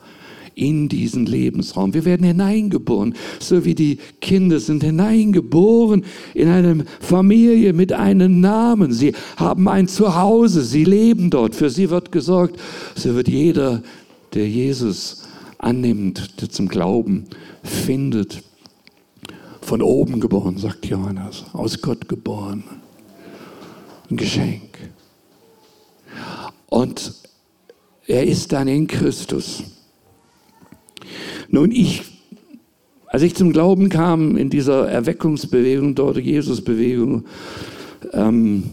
[0.55, 1.93] in diesen Lebensraum.
[1.93, 8.91] Wir werden hineingeboren, so wie die Kinder sind hineingeboren in eine Familie mit einem Namen.
[8.91, 12.59] Sie haben ein Zuhause, sie leben dort, für sie wird gesorgt.
[12.95, 13.83] So wird jeder,
[14.33, 15.27] der Jesus
[15.59, 17.25] annimmt, der zum Glauben
[17.61, 18.41] findet,
[19.67, 21.43] Von oben geboren, sagt Johannes.
[21.51, 22.63] Aus Gott geboren.
[24.09, 24.61] Ein Geschenk.
[26.67, 27.11] Und
[28.05, 29.63] er ist dann in Christus.
[31.49, 32.03] Nun, ich,
[33.07, 37.25] als ich zum Glauben kam in dieser Erweckungsbewegung dort, Jesusbewegung
[38.13, 38.69] ähm,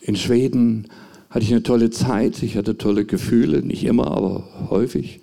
[0.00, 0.88] in Schweden,
[1.28, 2.42] hatte ich eine tolle Zeit.
[2.42, 5.20] Ich hatte tolle Gefühle, nicht immer, aber häufig.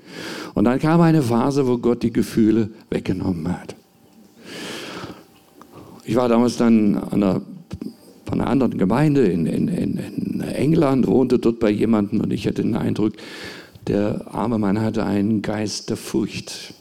[0.53, 3.75] Und dann kam eine Phase, wo Gott die Gefühle weggenommen hat.
[6.11, 7.41] Ich war damals dann an einer,
[8.25, 12.63] von einer anderen Gemeinde in, in, in England, wohnte dort bei jemandem und ich hatte
[12.63, 13.13] den Eindruck,
[13.87, 16.73] der arme Mann hatte einen Geist der Furcht.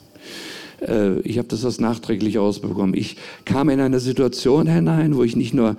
[0.81, 2.95] Äh, ich habe das was nachträglich ausbekommen.
[2.95, 5.77] Ich kam in eine Situation hinein, wo ich nicht nur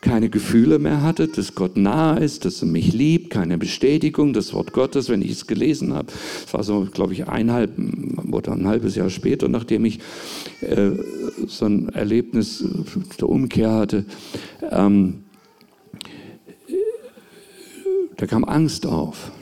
[0.00, 4.54] keine Gefühle mehr hatte, dass Gott nahe ist, dass er mich liebt, keine Bestätigung, das
[4.54, 6.08] Wort Gottes, wenn ich es gelesen habe.
[6.46, 7.72] Es war so, glaube ich, eineinhalb
[8.30, 10.00] oder ein halbes Jahr später, nachdem ich
[10.62, 10.90] äh,
[11.46, 12.64] so ein Erlebnis
[13.20, 14.04] der Umkehr hatte.
[14.70, 15.24] Ähm,
[18.16, 19.32] da kam Angst auf.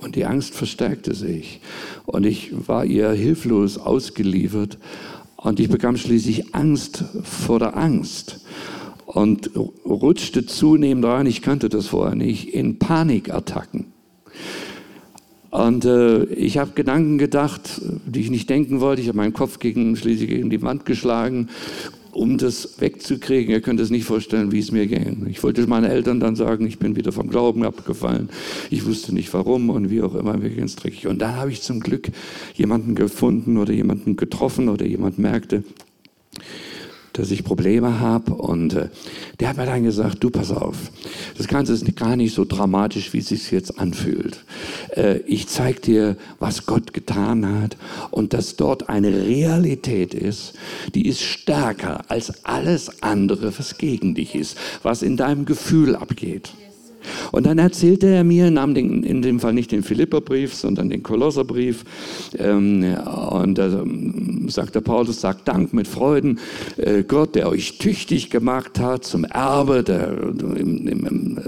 [0.00, 1.60] Und die Angst verstärkte sich.
[2.06, 4.78] Und ich war ihr hilflos ausgeliefert.
[5.36, 8.40] Und ich bekam schließlich Angst vor der Angst
[9.12, 9.50] und
[9.84, 13.86] rutschte zunehmend rein, ich kannte das vorher nicht, in Panikattacken.
[15.50, 19.02] Und äh, ich habe Gedanken gedacht, die ich nicht denken wollte.
[19.02, 21.48] Ich habe meinen Kopf gegen, schließlich gegen die Wand geschlagen,
[22.12, 23.52] um das wegzukriegen.
[23.52, 25.26] Ihr könnt es nicht vorstellen, wie es mir ging.
[25.30, 28.30] Ich wollte meinen Eltern dann sagen, ich bin wieder vom Glauben abgefallen.
[28.70, 31.06] Ich wusste nicht warum und wie auch immer, mir ging es dreckig.
[31.06, 32.08] Und dann habe ich zum Glück
[32.54, 35.64] jemanden gefunden oder jemanden getroffen oder jemand merkte,
[37.12, 38.34] dass ich Probleme habe.
[38.34, 38.88] Und äh,
[39.38, 40.76] der hat mir dann gesagt, du pass auf,
[41.36, 44.44] das Ganze ist gar nicht so dramatisch, wie es sich jetzt anfühlt.
[44.96, 47.76] Äh, ich zeige dir, was Gott getan hat
[48.10, 50.54] und dass dort eine Realität ist,
[50.94, 56.50] die ist stärker als alles andere, was gegen dich ist, was in deinem Gefühl abgeht.
[57.32, 61.02] Und dann erzählte er mir, nahm den, in dem Fall nicht den Philipperbrief, sondern den
[61.02, 61.84] Kolosserbrief.
[62.38, 62.96] Ähm,
[63.30, 66.38] und da ähm, sagte Paulus, sagt Dank mit Freuden,
[66.76, 70.12] äh, Gott, der euch tüchtig gemacht hat zum Erbe der,
[70.56, 71.38] im, im,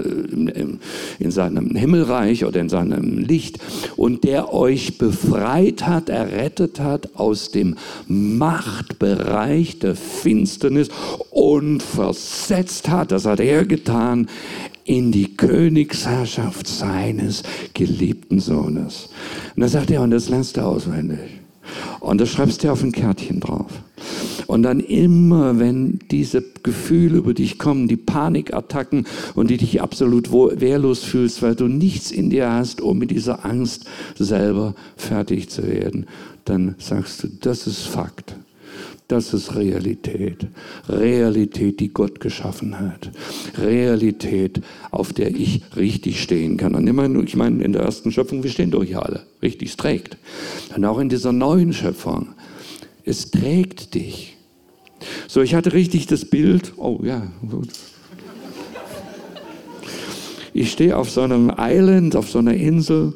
[0.49, 0.79] im,
[1.19, 3.59] in seinem Himmelreich oder in seinem Licht
[3.95, 7.75] und der euch befreit hat, errettet hat aus dem
[8.07, 10.89] Machtbereich der Finsternis
[11.29, 14.27] und versetzt hat, das hat er getan,
[14.85, 17.43] in die Königsherrschaft seines
[17.73, 19.09] geliebten Sohnes.
[19.55, 21.19] Und da sagt er, und das lernst du auswendig.
[21.99, 23.71] Und das schreibst du auf ein Kärtchen drauf.
[24.47, 30.31] Und dann immer, wenn diese Gefühle über dich kommen, die Panikattacken und die dich absolut
[30.31, 33.85] wehrlos fühlst, weil du nichts in dir hast, um mit dieser Angst
[34.19, 36.05] selber fertig zu werden,
[36.43, 38.35] dann sagst du, das ist Fakt.
[39.07, 40.47] Das ist Realität.
[40.87, 43.11] Realität, die Gott geschaffen hat.
[43.57, 44.61] Realität,
[44.91, 46.73] auf der ich richtig stehen kann.
[46.75, 49.23] Und immer, ich meine, in der ersten Schöpfung, wir stehen doch hier alle.
[49.41, 50.17] Richtig, es trägt.
[50.75, 52.29] Und auch in dieser neuen Schöpfung.
[53.05, 54.37] Es trägt dich.
[55.27, 56.73] So, ich hatte richtig das Bild.
[56.77, 57.69] Oh ja, gut.
[60.53, 63.13] Ich stehe auf so einem Island, auf so einer Insel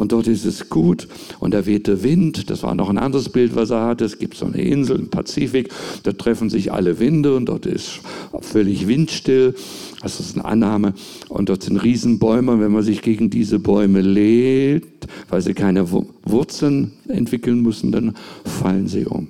[0.00, 1.08] und dort ist es gut
[1.40, 2.48] und da weht der Wind.
[2.48, 4.06] Das war noch ein anderes Bild, was er hatte.
[4.06, 5.68] Es gibt so eine Insel im Pazifik,
[6.04, 8.00] da treffen sich alle Winde und dort ist
[8.40, 9.54] völlig windstill.
[10.00, 10.94] Das ist eine Annahme.
[11.28, 12.52] Und dort sind Riesenbäume.
[12.52, 18.14] Und wenn man sich gegen diese Bäume lädt, weil sie keine Wurzeln entwickeln müssen, dann
[18.46, 19.28] fallen sie um.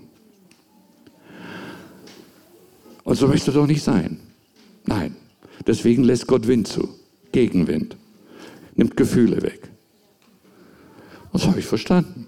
[3.02, 4.20] Und so möchte doch nicht sein.
[4.86, 5.16] Nein.
[5.66, 6.90] Deswegen lässt Gott Wind zu.
[7.32, 7.96] Gegenwind.
[8.76, 9.69] Nimmt Gefühle weg.
[11.32, 12.26] Das habe ich verstanden.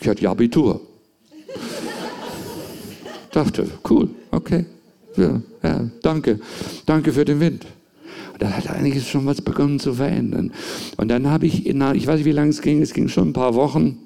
[0.00, 0.80] Ich hatte ja Abitur.
[3.30, 4.66] Dachte, cool, okay.
[5.16, 6.40] Ja, ja, danke.
[6.86, 7.66] Danke für den Wind.
[8.38, 10.52] Da hat eigentlich schon was begonnen zu verändern.
[10.96, 13.28] Und dann habe ich, in, ich weiß nicht, wie lange es ging, es ging schon
[13.28, 13.98] ein paar Wochen,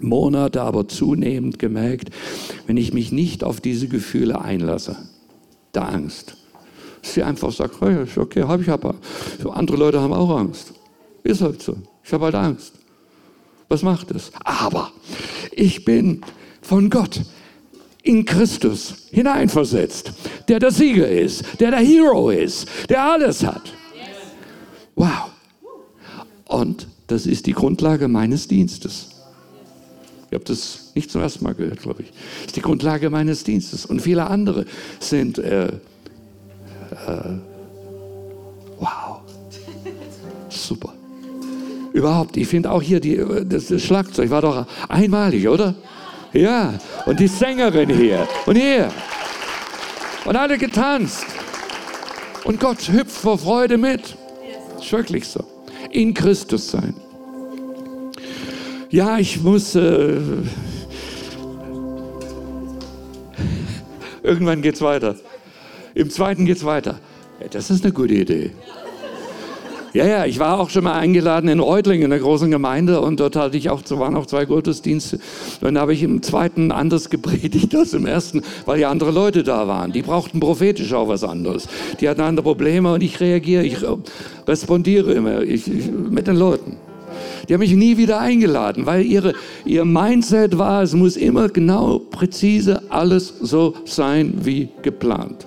[0.00, 2.10] Monate, aber zunehmend gemerkt,
[2.66, 4.96] wenn ich mich nicht auf diese Gefühle einlasse,
[5.74, 6.36] der Angst,
[7.02, 8.94] dass sie einfach sagt, oh okay, habe ich aber.
[9.50, 10.72] Andere Leute haben auch Angst.
[11.22, 11.76] Ist halt so.
[12.04, 12.74] Ich habe halt Angst.
[13.68, 14.30] Was macht es?
[14.44, 14.92] Aber
[15.52, 16.22] ich bin
[16.62, 17.22] von Gott
[18.02, 20.12] in Christus hineinversetzt,
[20.48, 23.72] der der Sieger ist, der der Hero ist, der alles hat.
[24.94, 25.30] Wow.
[26.46, 29.10] Und das ist die Grundlage meines Dienstes.
[30.30, 32.10] Ihr habt das nicht zum ersten Mal gehört, glaube ich.
[32.10, 33.86] Das ist die Grundlage meines Dienstes.
[33.86, 34.66] Und viele andere
[35.00, 35.70] sind, äh, äh,
[41.92, 45.74] Überhaupt, ich finde auch hier die, das, das Schlagzeug war doch einmalig, oder?
[46.32, 46.74] Ja,
[47.06, 48.90] und die Sängerin hier und hier.
[50.24, 51.24] Und alle getanzt.
[52.44, 54.16] Und Gott hüpft vor Freude mit.
[54.78, 55.44] Ist wirklich so.
[55.90, 56.94] In Christus sein.
[58.90, 59.74] Ja, ich muss.
[59.74, 60.16] Äh,
[64.22, 65.16] irgendwann geht's weiter.
[65.94, 67.00] Im zweiten geht's weiter.
[67.40, 68.52] Ja, das ist eine gute Idee.
[69.94, 73.20] Ja, ja, ich war auch schon mal eingeladen in Reutlingen, in der großen Gemeinde, und
[73.20, 75.18] dort hatte ich auch, waren auch zwei Gottesdienste.
[75.62, 79.66] Dann habe ich im zweiten anders gepredigt als im ersten, weil ja andere Leute da
[79.66, 79.92] waren.
[79.92, 81.68] Die brauchten prophetisch auch was anderes.
[82.00, 83.78] Die hatten andere Probleme und ich reagiere, ich
[84.46, 86.76] respondiere immer ich, ich, mit den Leuten.
[87.48, 89.32] Die haben mich nie wieder eingeladen, weil ihre,
[89.64, 95.46] ihr Mindset war, es muss immer genau, präzise alles so sein wie geplant.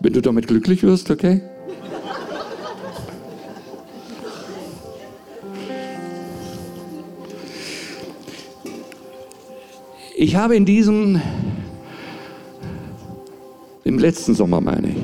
[0.00, 1.40] Wenn du damit glücklich wirst, okay?
[10.18, 11.20] Ich habe in diesem,
[13.84, 14.96] im letzten Sommer meine ich,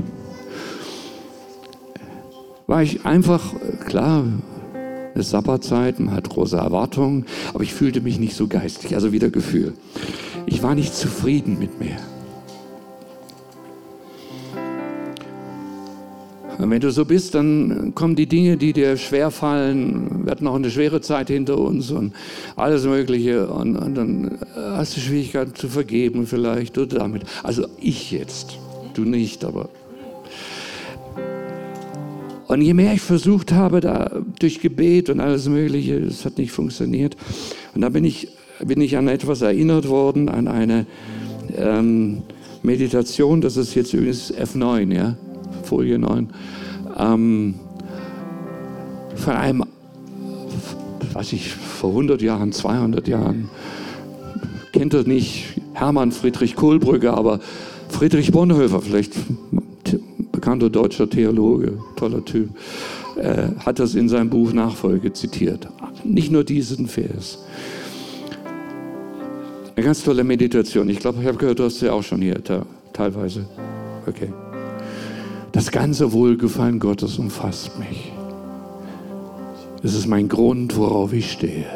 [2.67, 3.53] war ich einfach,
[3.85, 4.25] klar,
[5.15, 9.29] eine Sabbatzeit, man hat große Erwartungen, aber ich fühlte mich nicht so geistig, also wieder
[9.29, 9.75] Gefühl.
[10.47, 11.99] Ich war nicht zufrieden mit mir.
[16.59, 20.25] Wenn du so bist, dann kommen die Dinge, die dir schwerfallen.
[20.25, 22.13] Wir hatten noch eine schwere Zeit hinter uns und
[22.57, 23.49] alles Mögliche.
[23.49, 27.25] Und, und dann hast du Schwierigkeiten zu vergeben vielleicht oder damit.
[27.43, 28.59] Also ich jetzt,
[28.95, 29.69] du nicht, aber.
[32.49, 36.53] Und je mehr ich versucht habe, da durch Gebet und alles Mögliche, es hat nicht
[36.53, 37.17] funktioniert.
[37.75, 38.29] Und da bin ich,
[38.65, 40.87] bin ich an etwas erinnert worden, an eine
[41.57, 42.23] ähm,
[42.63, 45.17] Meditation, das ist jetzt übrigens F9, ja
[45.73, 46.29] Folie 9,
[46.99, 47.55] ähm,
[49.15, 49.65] von einem,
[51.15, 53.49] weiß ich, vor 100 Jahren, 200 Jahren,
[54.75, 57.41] kennt er nicht Hermann Friedrich Kohlbrügge, aber
[57.89, 59.15] Friedrich Bonhoeffer, vielleicht
[60.31, 62.51] bekannter deutscher Theologe, toller Typ,
[63.17, 65.69] äh, hat das in seinem Buch Nachfolge zitiert.
[66.05, 67.39] Nicht nur diesen Vers.
[69.75, 70.91] Eine ganz tolle Meditation.
[70.91, 72.39] Ich glaube, ich habe gehört, du hast sie auch schon hier
[72.93, 73.47] teilweise.
[74.07, 74.29] Okay.
[75.53, 78.11] Das ganze Wohlgefallen Gottes umfasst mich.
[79.83, 81.67] Es ist mein Grund, worauf ich stehe.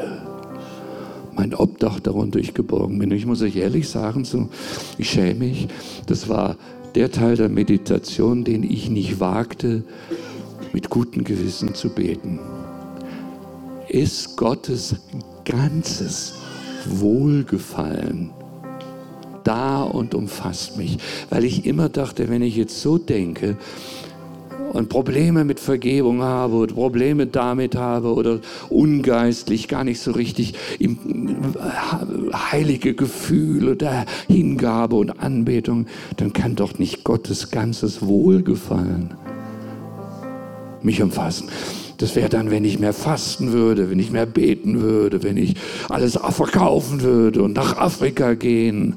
[1.35, 3.11] Mein Obdach, darunter ich geborgen bin.
[3.11, 4.49] Ich muss euch ehrlich sagen, so,
[4.97, 5.69] ich schäme mich.
[6.07, 6.57] Das war
[6.95, 9.85] der Teil der Meditation, den ich nicht wagte,
[10.73, 12.41] mit gutem Gewissen zu beten.
[13.89, 14.97] Ist Gottes
[15.45, 16.33] ganzes
[16.89, 18.31] Wohlgefallen
[19.47, 20.99] da und umfasst mich,
[21.31, 23.57] weil ich immer dachte, wenn ich jetzt so denke
[24.73, 30.55] und Probleme mit Vergebung habe oder Probleme damit habe oder ungeistlich gar nicht so richtig
[30.79, 30.99] im
[32.33, 35.87] heilige Gefühl oder Hingabe und Anbetung,
[36.17, 39.15] dann kann doch nicht Gottes ganzes Wohlgefallen
[40.83, 41.49] mich umfassen.
[41.99, 45.55] Das wäre dann, wenn ich mehr fasten würde, wenn ich mehr beten würde, wenn ich
[45.89, 48.97] alles verkaufen würde und nach Afrika gehen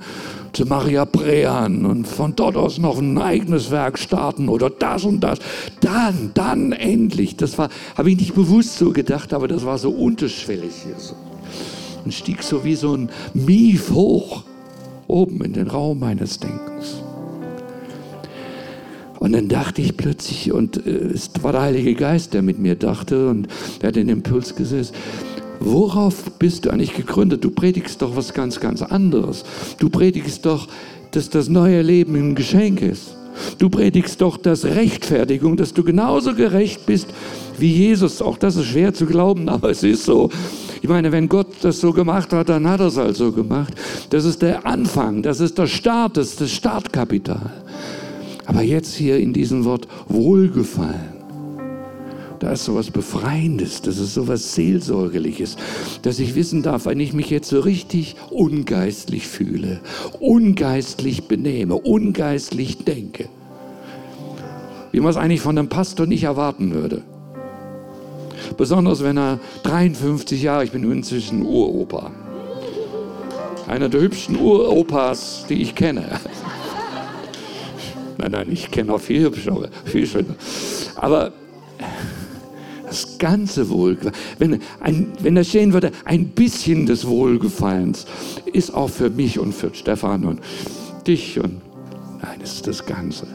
[0.53, 5.21] zu Maria Brean und von dort aus noch ein eigenes Werk starten oder das und
[5.21, 5.39] das.
[5.81, 7.35] Dann, dann endlich.
[7.35, 11.15] Das war, habe ich nicht bewusst so gedacht, aber das war so unterschwellig hier so.
[12.03, 14.43] Und stieg so wie so ein Mief hoch
[15.07, 17.01] oben in den Raum meines Denkens.
[19.19, 22.75] Und dann dachte ich plötzlich, und äh, es war der Heilige Geist, der mit mir
[22.75, 23.47] dachte, und
[23.81, 24.95] der hat den Impuls gesetzt,
[25.59, 27.43] Worauf bist du eigentlich gegründet?
[27.43, 29.43] Du predigst doch was ganz, ganz anderes.
[29.79, 30.67] Du predigst doch,
[31.11, 33.15] dass das neue Leben ein Geschenk ist.
[33.57, 37.07] Du predigst doch das Rechtfertigung, dass du genauso gerecht bist
[37.57, 38.21] wie Jesus.
[38.21, 40.29] Auch das ist schwer zu glauben, aber es ist so.
[40.81, 43.73] Ich meine, wenn Gott das so gemacht hat, dann hat er es halt so gemacht.
[44.11, 47.51] Das ist der Anfang, das ist der Start, das ist das Startkapital.
[48.45, 51.18] Aber jetzt hier in diesem Wort Wohlgefallen.
[52.39, 55.57] Da ist sowas Befreiendes, das ist sowas Seelsorgerliches,
[56.03, 59.81] dass ich wissen darf, wenn ich mich jetzt so richtig ungeistlich fühle,
[60.21, 63.27] ungeistlich benehme, ungeistlich denke,
[64.93, 67.01] wie man es eigentlich von einem Pastor nicht erwarten würde.
[68.55, 72.11] Besonders wenn er 53 Jahre, ich bin inzwischen Uropa,
[73.67, 76.05] einer der hübschen Uropas, die ich kenne.
[78.17, 80.35] Nein, nein, ich kenne auch viel hübscher, viel schöner.
[80.97, 81.31] Aber
[82.89, 84.15] das ganze Wohlgefallen.
[84.37, 88.05] Wenn, ein, wenn da stehen würde, ein bisschen des Wohlgefallens
[88.51, 90.41] ist auch für mich und für Stefan und
[91.07, 91.61] dich und
[92.21, 93.27] nein, es ist das Ganze.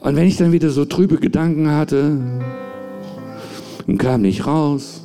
[0.00, 2.18] Und wenn ich dann wieder so trübe Gedanken hatte
[3.86, 5.00] und kam nicht raus,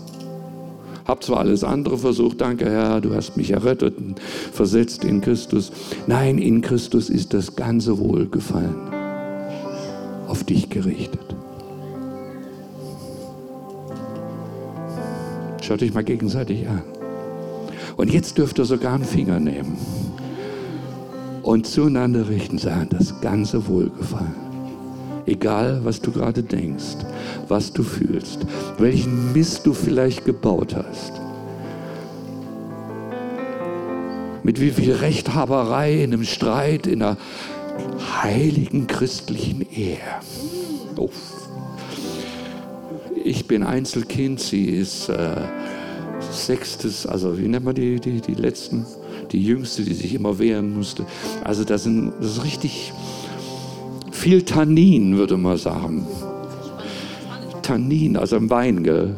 [1.10, 5.72] Hab zwar alles andere versucht, danke Herr, du hast mich errettet und versetzt in Christus.
[6.06, 8.76] Nein, in Christus ist das ganze Wohlgefallen
[10.28, 11.29] auf dich gerichtet.
[15.70, 16.82] Schaut dich mal gegenseitig an.
[17.96, 19.78] Und jetzt dürft ihr sogar einen Finger nehmen
[21.44, 24.34] und zueinander richten, sagen, das ganze Wohlgefallen.
[25.28, 26.96] Egal, was du gerade denkst,
[27.50, 28.48] was du fühlst,
[28.80, 31.22] welchen Mist du vielleicht gebaut hast.
[34.42, 37.18] Mit wie viel Rechthaberei in einem Streit, in einer
[38.24, 40.00] heiligen christlichen Ehe.
[40.98, 41.12] Oh.
[43.30, 45.36] Ich bin Einzelkind, sie ist äh,
[46.32, 48.88] sechstes, also wie nennt man die, die, die letzten?
[49.32, 51.06] Die jüngste, die sich immer wehren musste.
[51.44, 52.92] Also das, sind, das ist richtig
[54.12, 56.08] viel Tannin, würde man sagen.
[57.62, 59.14] Tannin, also im Wein, gell?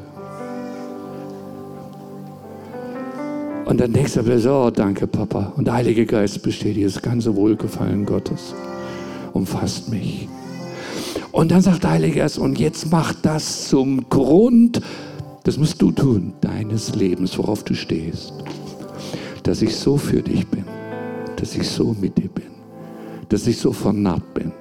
[3.64, 5.54] Und dann denkst du oh, danke Papa.
[5.56, 8.54] Und der Heilige Geist bestätigt das ganze Wohlgefallen Gottes.
[9.32, 10.28] Umfasst mich.
[11.32, 14.82] Und dann sagt der Heilige Geist, und jetzt mach das zum Grund,
[15.44, 18.34] das musst du tun, deines Lebens, worauf du stehst.
[19.44, 20.66] Dass ich so für dich bin,
[21.38, 22.52] dass ich so mit dir bin,
[23.30, 24.52] dass ich so vernarrt bin.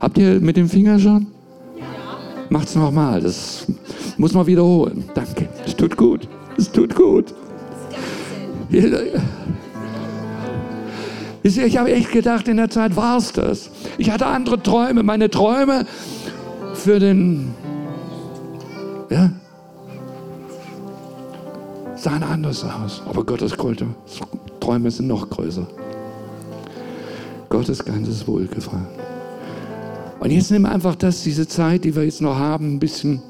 [0.00, 1.26] Habt ihr mit dem Finger schon?
[1.76, 1.84] Ja.
[2.48, 3.66] Macht's nochmal, das
[4.16, 5.04] muss man wiederholen.
[5.14, 6.26] Danke, es tut gut,
[6.56, 7.34] es tut gut.
[11.42, 13.70] Ich habe echt gedacht, in der Zeit war es das.
[13.98, 15.02] Ich hatte andere Träume.
[15.02, 15.86] Meine Träume
[16.74, 17.54] für den
[19.10, 19.30] ja?
[21.96, 23.02] Sahen anders aus.
[23.06, 23.52] Aber Gottes
[24.60, 25.66] Träume sind noch größer.
[27.48, 28.86] Gottes ganzes Wohlgefallen.
[30.20, 33.22] Und jetzt nimm einfach das, diese Zeit, die wir jetzt noch haben, ein bisschen,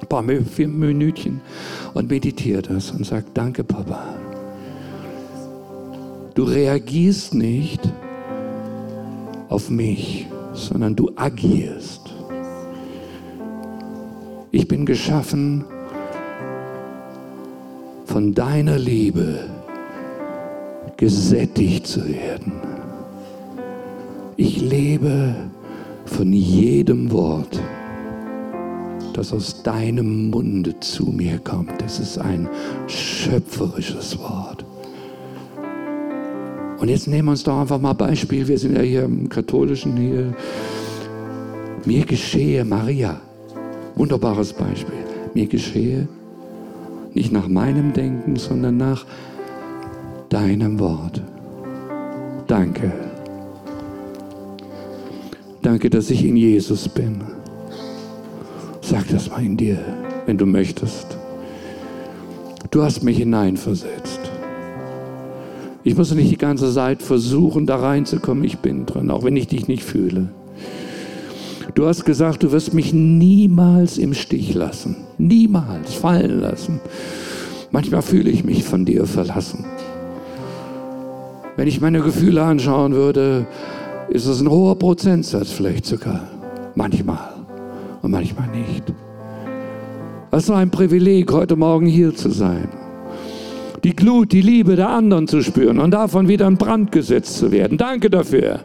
[0.00, 1.40] ein paar Minütchen
[1.92, 4.23] und meditiere das und sag, danke Papa.
[6.34, 7.80] Du reagierst nicht
[9.48, 12.12] auf mich, sondern du agierst.
[14.50, 15.64] Ich bin geschaffen
[18.04, 19.48] von deiner Liebe
[20.96, 22.52] gesättigt zu werden.
[24.36, 25.36] Ich lebe
[26.04, 27.60] von jedem Wort,
[29.12, 31.80] das aus deinem Munde zu mir kommt.
[31.82, 32.48] Es ist ein
[32.88, 34.64] schöpferisches Wort.
[36.78, 38.46] Und jetzt nehmen wir uns doch einfach mal Beispiel.
[38.46, 40.34] Wir sind ja hier im Katholischen hier.
[41.84, 43.20] Mir geschehe Maria.
[43.94, 44.94] Wunderbares Beispiel.
[45.34, 46.08] Mir geschehe
[47.14, 49.06] nicht nach meinem Denken, sondern nach
[50.28, 51.22] deinem Wort.
[52.46, 52.92] Danke.
[55.62, 57.22] Danke, dass ich in Jesus bin.
[58.82, 59.78] Sag das mal in dir,
[60.26, 61.16] wenn du möchtest.
[62.70, 64.33] Du hast mich hineinversetzt.
[65.86, 68.42] Ich muss nicht die ganze Zeit versuchen, da reinzukommen.
[68.42, 70.30] Ich bin drin, auch wenn ich dich nicht fühle.
[71.74, 76.80] Du hast gesagt, du wirst mich niemals im Stich lassen, niemals fallen lassen.
[77.70, 79.66] Manchmal fühle ich mich von dir verlassen.
[81.56, 83.46] Wenn ich meine Gefühle anschauen würde,
[84.08, 86.28] ist es ein hoher Prozentsatz vielleicht sogar.
[86.74, 87.34] Manchmal
[88.00, 88.84] und manchmal nicht.
[90.30, 92.83] Was für ein Privileg, heute Morgen hier zu sein.
[93.84, 97.52] Die Glut, die Liebe der anderen zu spüren und davon wieder in Brand gesetzt zu
[97.52, 97.76] werden.
[97.76, 98.60] Danke dafür.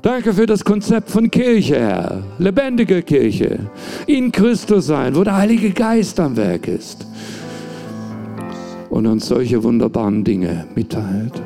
[0.00, 2.22] Danke für das Konzept von Kirche, Herr.
[2.38, 3.58] Lebendige Kirche.
[4.06, 7.06] In Christus sein, wo der Heilige Geist am Werk ist.
[8.88, 11.42] Und uns solche wunderbaren Dinge mitteilt.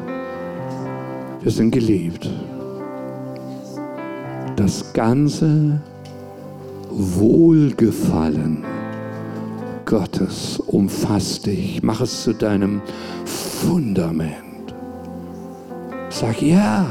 [1.42, 2.30] Wir sind geliebt.
[4.54, 5.80] Das ganze
[6.90, 8.64] Wohlgefallen
[9.88, 11.82] Gottes umfasst dich.
[11.82, 12.82] Mach es zu deinem
[13.24, 14.74] Fundament.
[16.10, 16.84] Sag ja.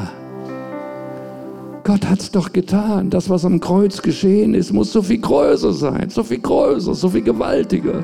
[1.84, 3.12] Gott hat es doch getan.
[3.12, 7.10] Das, was am Kreuz geschehen ist, muss so viel größer sein, so viel größer, so
[7.10, 8.04] viel gewaltiger,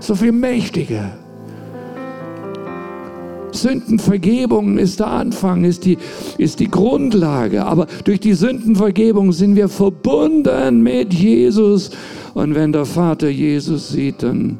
[0.00, 1.16] so viel mächtiger.
[3.56, 5.98] Sündenvergebung ist der Anfang, ist die,
[6.38, 7.64] ist die Grundlage.
[7.64, 11.90] Aber durch die Sündenvergebung sind wir verbunden mit Jesus.
[12.34, 14.58] Und wenn der Vater Jesus sieht, dann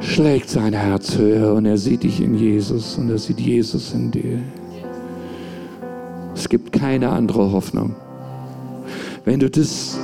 [0.00, 4.10] schlägt sein Herz höher und er sieht dich in Jesus und er sieht Jesus in
[4.10, 4.38] dir.
[6.34, 7.94] Es gibt keine andere Hoffnung.
[9.24, 9.98] Wenn du das,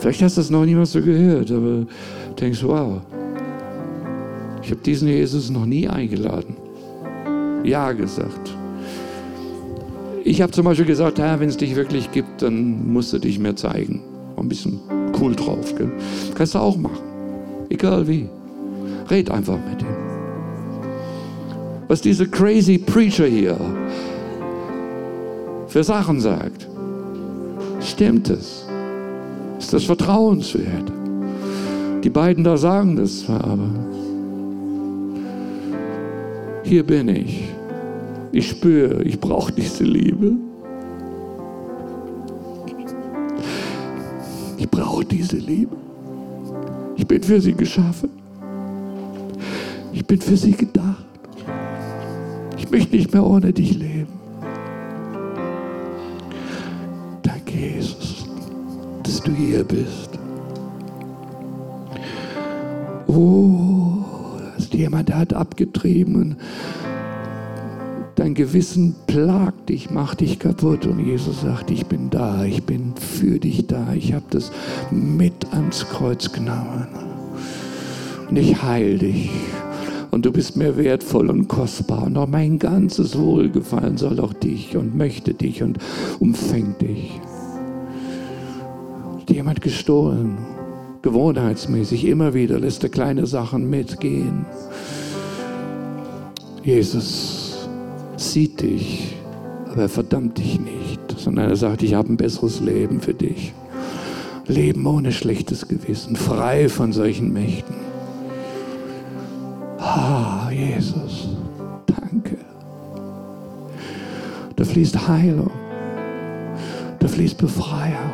[0.00, 1.86] vielleicht hast du das noch niemals so gehört, aber
[2.38, 3.00] denkst, wow,
[4.62, 6.56] ich habe diesen Jesus noch nie eingeladen.
[7.66, 8.56] Ja gesagt.
[10.22, 13.40] Ich habe zum Beispiel gesagt, Herr, wenn es dich wirklich gibt, dann musst du dich
[13.40, 14.02] mir zeigen.
[14.36, 14.80] Ein bisschen
[15.20, 15.74] cool drauf.
[15.76, 15.90] Gell?
[16.34, 17.02] Kannst du auch machen.
[17.68, 18.28] Egal wie.
[19.10, 19.88] Red einfach mit ihm.
[21.88, 23.56] Was diese crazy Preacher hier
[25.66, 26.68] für Sachen sagt,
[27.80, 28.64] stimmt es?
[29.58, 30.92] Ist das vertrauenswert?
[32.04, 33.70] Die beiden da sagen das aber
[36.66, 37.55] hier bin ich.
[38.36, 40.32] Ich spüre, ich brauche diese Liebe.
[44.58, 45.74] Ich brauche diese Liebe.
[46.96, 48.10] Ich bin für sie geschaffen.
[49.94, 51.06] Ich bin für sie gedacht.
[52.58, 54.12] Ich möchte nicht mehr ohne dich leben.
[57.22, 58.26] Danke, Jesus,
[59.02, 60.10] dass du hier bist.
[63.06, 64.04] Oh,
[64.38, 66.36] da ist jemand, hat abgetrieben.
[68.26, 70.84] Dein Gewissen plagt dich, macht dich kaputt.
[70.84, 73.92] Und Jesus sagt, ich bin da, ich bin für dich da.
[73.94, 74.50] Ich habe das
[74.90, 76.88] mit ans Kreuz genommen.
[78.28, 79.30] Und ich heile dich.
[80.10, 82.02] Und du bist mir wertvoll und kostbar.
[82.02, 85.78] Und auch mein ganzes Wohlgefallen soll auch dich und möchte dich und
[86.18, 87.20] umfängt dich.
[89.28, 90.36] Jemand gestohlen?
[91.02, 94.46] Gewohnheitsmäßig immer wieder lässt er kleine Sachen mitgehen.
[96.64, 97.45] Jesus
[98.16, 99.16] sieht dich,
[99.70, 103.52] aber er verdammt dich nicht, sondern er sagt, ich habe ein besseres Leben für dich.
[104.46, 107.74] Leben ohne schlechtes Gewissen, frei von solchen Mächten.
[109.78, 111.28] Ah, Jesus,
[111.86, 112.36] danke.
[114.54, 115.50] Da fließt Heilung,
[116.98, 118.12] da fließt Befreiung.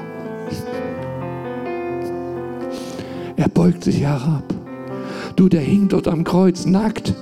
[3.36, 4.44] Er beugt sich herab.
[5.36, 7.14] Du, der hing dort am Kreuz nackt.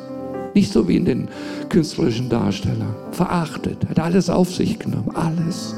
[0.54, 1.28] Nicht so wie in den
[1.70, 2.94] künstlerischen Darstellern.
[3.12, 3.78] Verachtet.
[3.84, 5.10] Er hat alles auf sich genommen.
[5.14, 5.74] Alles.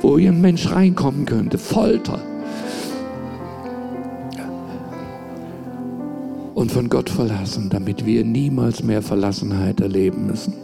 [0.00, 1.58] Wo ein Mensch reinkommen könnte.
[1.58, 2.20] Folter.
[6.54, 10.54] Und von Gott verlassen, damit wir niemals mehr Verlassenheit erleben müssen.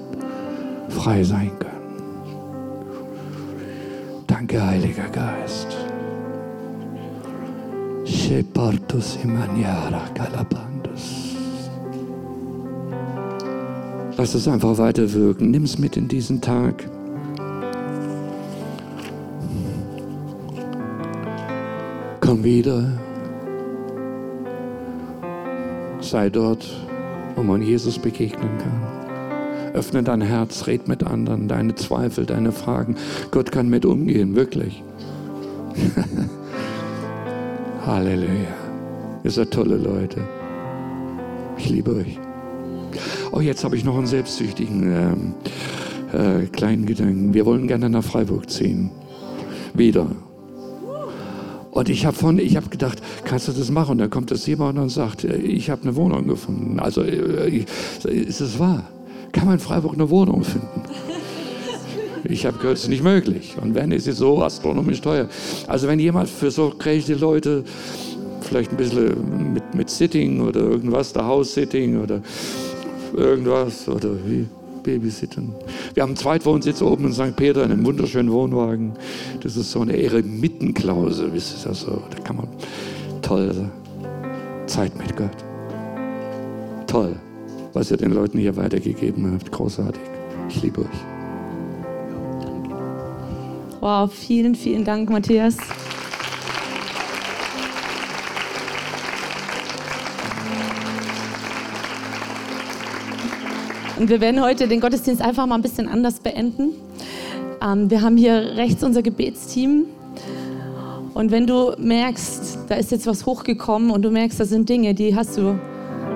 [0.88, 1.68] Frei sein können.
[4.28, 5.76] Danke, Heiliger Geist.
[8.04, 10.67] Shepartus imaniara calabandus.
[14.18, 15.52] Lass es einfach weiter wirken.
[15.52, 16.90] Nimm es mit in diesen Tag.
[22.18, 22.98] Komm wieder.
[26.00, 26.68] Sei dort,
[27.36, 29.74] wo man Jesus begegnen kann.
[29.74, 32.96] Öffne dein Herz, red mit anderen, deine Zweifel, deine Fragen.
[33.30, 34.82] Gott kann mit umgehen, wirklich.
[37.86, 38.48] Halleluja.
[39.22, 40.22] Ihr seid tolle Leute.
[41.56, 42.18] Ich liebe euch.
[43.30, 45.34] Oh, jetzt habe ich noch einen selbstsüchtigen ähm,
[46.12, 47.34] äh, kleinen Gedanken.
[47.34, 48.90] Wir wollen gerne nach Freiburg ziehen.
[49.74, 50.06] Wieder.
[51.70, 53.92] Und ich habe von, gedacht, kannst du das machen?
[53.92, 56.80] Und dann kommt das jemand und sagt, äh, ich habe eine Wohnung gefunden.
[56.80, 57.64] Also äh,
[58.04, 58.88] ist es wahr?
[59.32, 60.82] Kann man in Freiburg eine Wohnung finden?
[62.24, 63.56] Ich habe gehört, es ist nicht möglich.
[63.60, 65.28] Und wenn, ist es so astronomisch teuer.
[65.66, 67.64] Also wenn jemand für so crazy Leute
[68.40, 72.22] vielleicht ein bisschen mit, mit Sitting oder irgendwas, der House-Sitting oder
[73.18, 74.46] irgendwas oder wie
[74.82, 75.54] Babysitten.
[75.94, 77.36] Wir haben einen Zweitwohnsitz oben in St.
[77.36, 78.92] Peter in einem wunderschönen Wohnwagen.
[79.42, 82.02] Das ist so eine Eremitenklause, wisst ihr das so?
[82.10, 82.48] Da kann man
[83.22, 83.70] toll
[84.66, 85.30] Zeit mit Gott.
[86.86, 87.16] Toll,
[87.72, 89.50] was ihr den Leuten hier weitergegeben habt.
[89.52, 90.00] Großartig.
[90.48, 90.86] Ich liebe euch.
[93.80, 95.56] Wow, vielen, vielen Dank, Matthias.
[103.98, 106.70] Und wir werden heute den Gottesdienst einfach mal ein bisschen anders beenden.
[107.60, 109.86] Ähm, wir haben hier rechts unser Gebetsteam.
[111.14, 114.94] Und wenn du merkst, da ist jetzt was hochgekommen und du merkst, das sind Dinge,
[114.94, 115.58] die hast du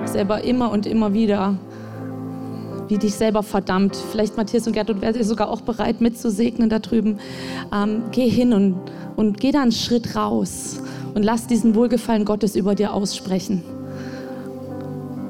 [0.05, 1.57] selber immer und immer wieder,
[2.87, 3.97] wie dich selber verdammt.
[4.11, 7.19] Vielleicht Matthias und Gertrud, wärt ihr sogar auch bereit mitzusegnen da drüben.
[7.73, 8.77] Ähm, geh hin und,
[9.17, 10.81] und geh da einen Schritt raus
[11.15, 13.61] und lass diesen Wohlgefallen Gottes über dir aussprechen.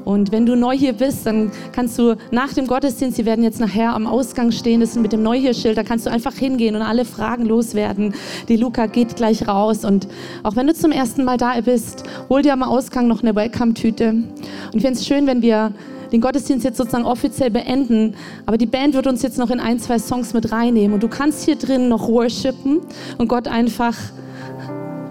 [0.04, 3.60] Und wenn du neu hier bist, dann kannst du nach dem Gottesdienst, sie werden jetzt
[3.60, 6.82] nachher am Ausgang stehen, das ist mit dem Neuhierschild, da kannst du einfach hingehen und
[6.82, 8.14] alle Fragen loswerden.
[8.48, 9.84] Die Luca geht gleich raus.
[9.84, 10.06] Und
[10.42, 14.10] auch wenn du zum ersten Mal da bist, hol dir am Ausgang noch eine Welcome-Tüte.
[14.10, 15.72] Und ich finde es schön, wenn wir
[16.12, 18.14] den Gottesdienst jetzt sozusagen offiziell beenden,
[18.46, 20.94] aber die Band wird uns jetzt noch in ein, zwei Songs mit reinnehmen.
[20.94, 22.80] Und du kannst hier drin noch worshipen
[23.18, 23.96] und Gott einfach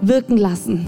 [0.00, 0.86] wirken lassen.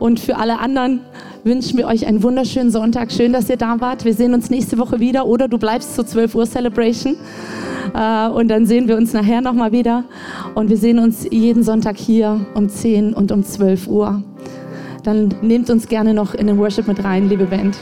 [0.00, 1.00] Und für alle anderen,
[1.44, 3.12] wünschen wir euch einen wunderschönen Sonntag.
[3.12, 4.04] Schön, dass ihr da wart.
[4.04, 7.16] Wir sehen uns nächste Woche wieder oder du bleibst zur 12 Uhr Celebration.
[7.94, 10.04] Äh, und dann sehen wir uns nachher nochmal wieder.
[10.54, 14.22] Und wir sehen uns jeden Sonntag hier um 10 und um 12 Uhr.
[15.02, 17.76] Dann nehmt uns gerne noch in den Worship mit rein, liebe Band.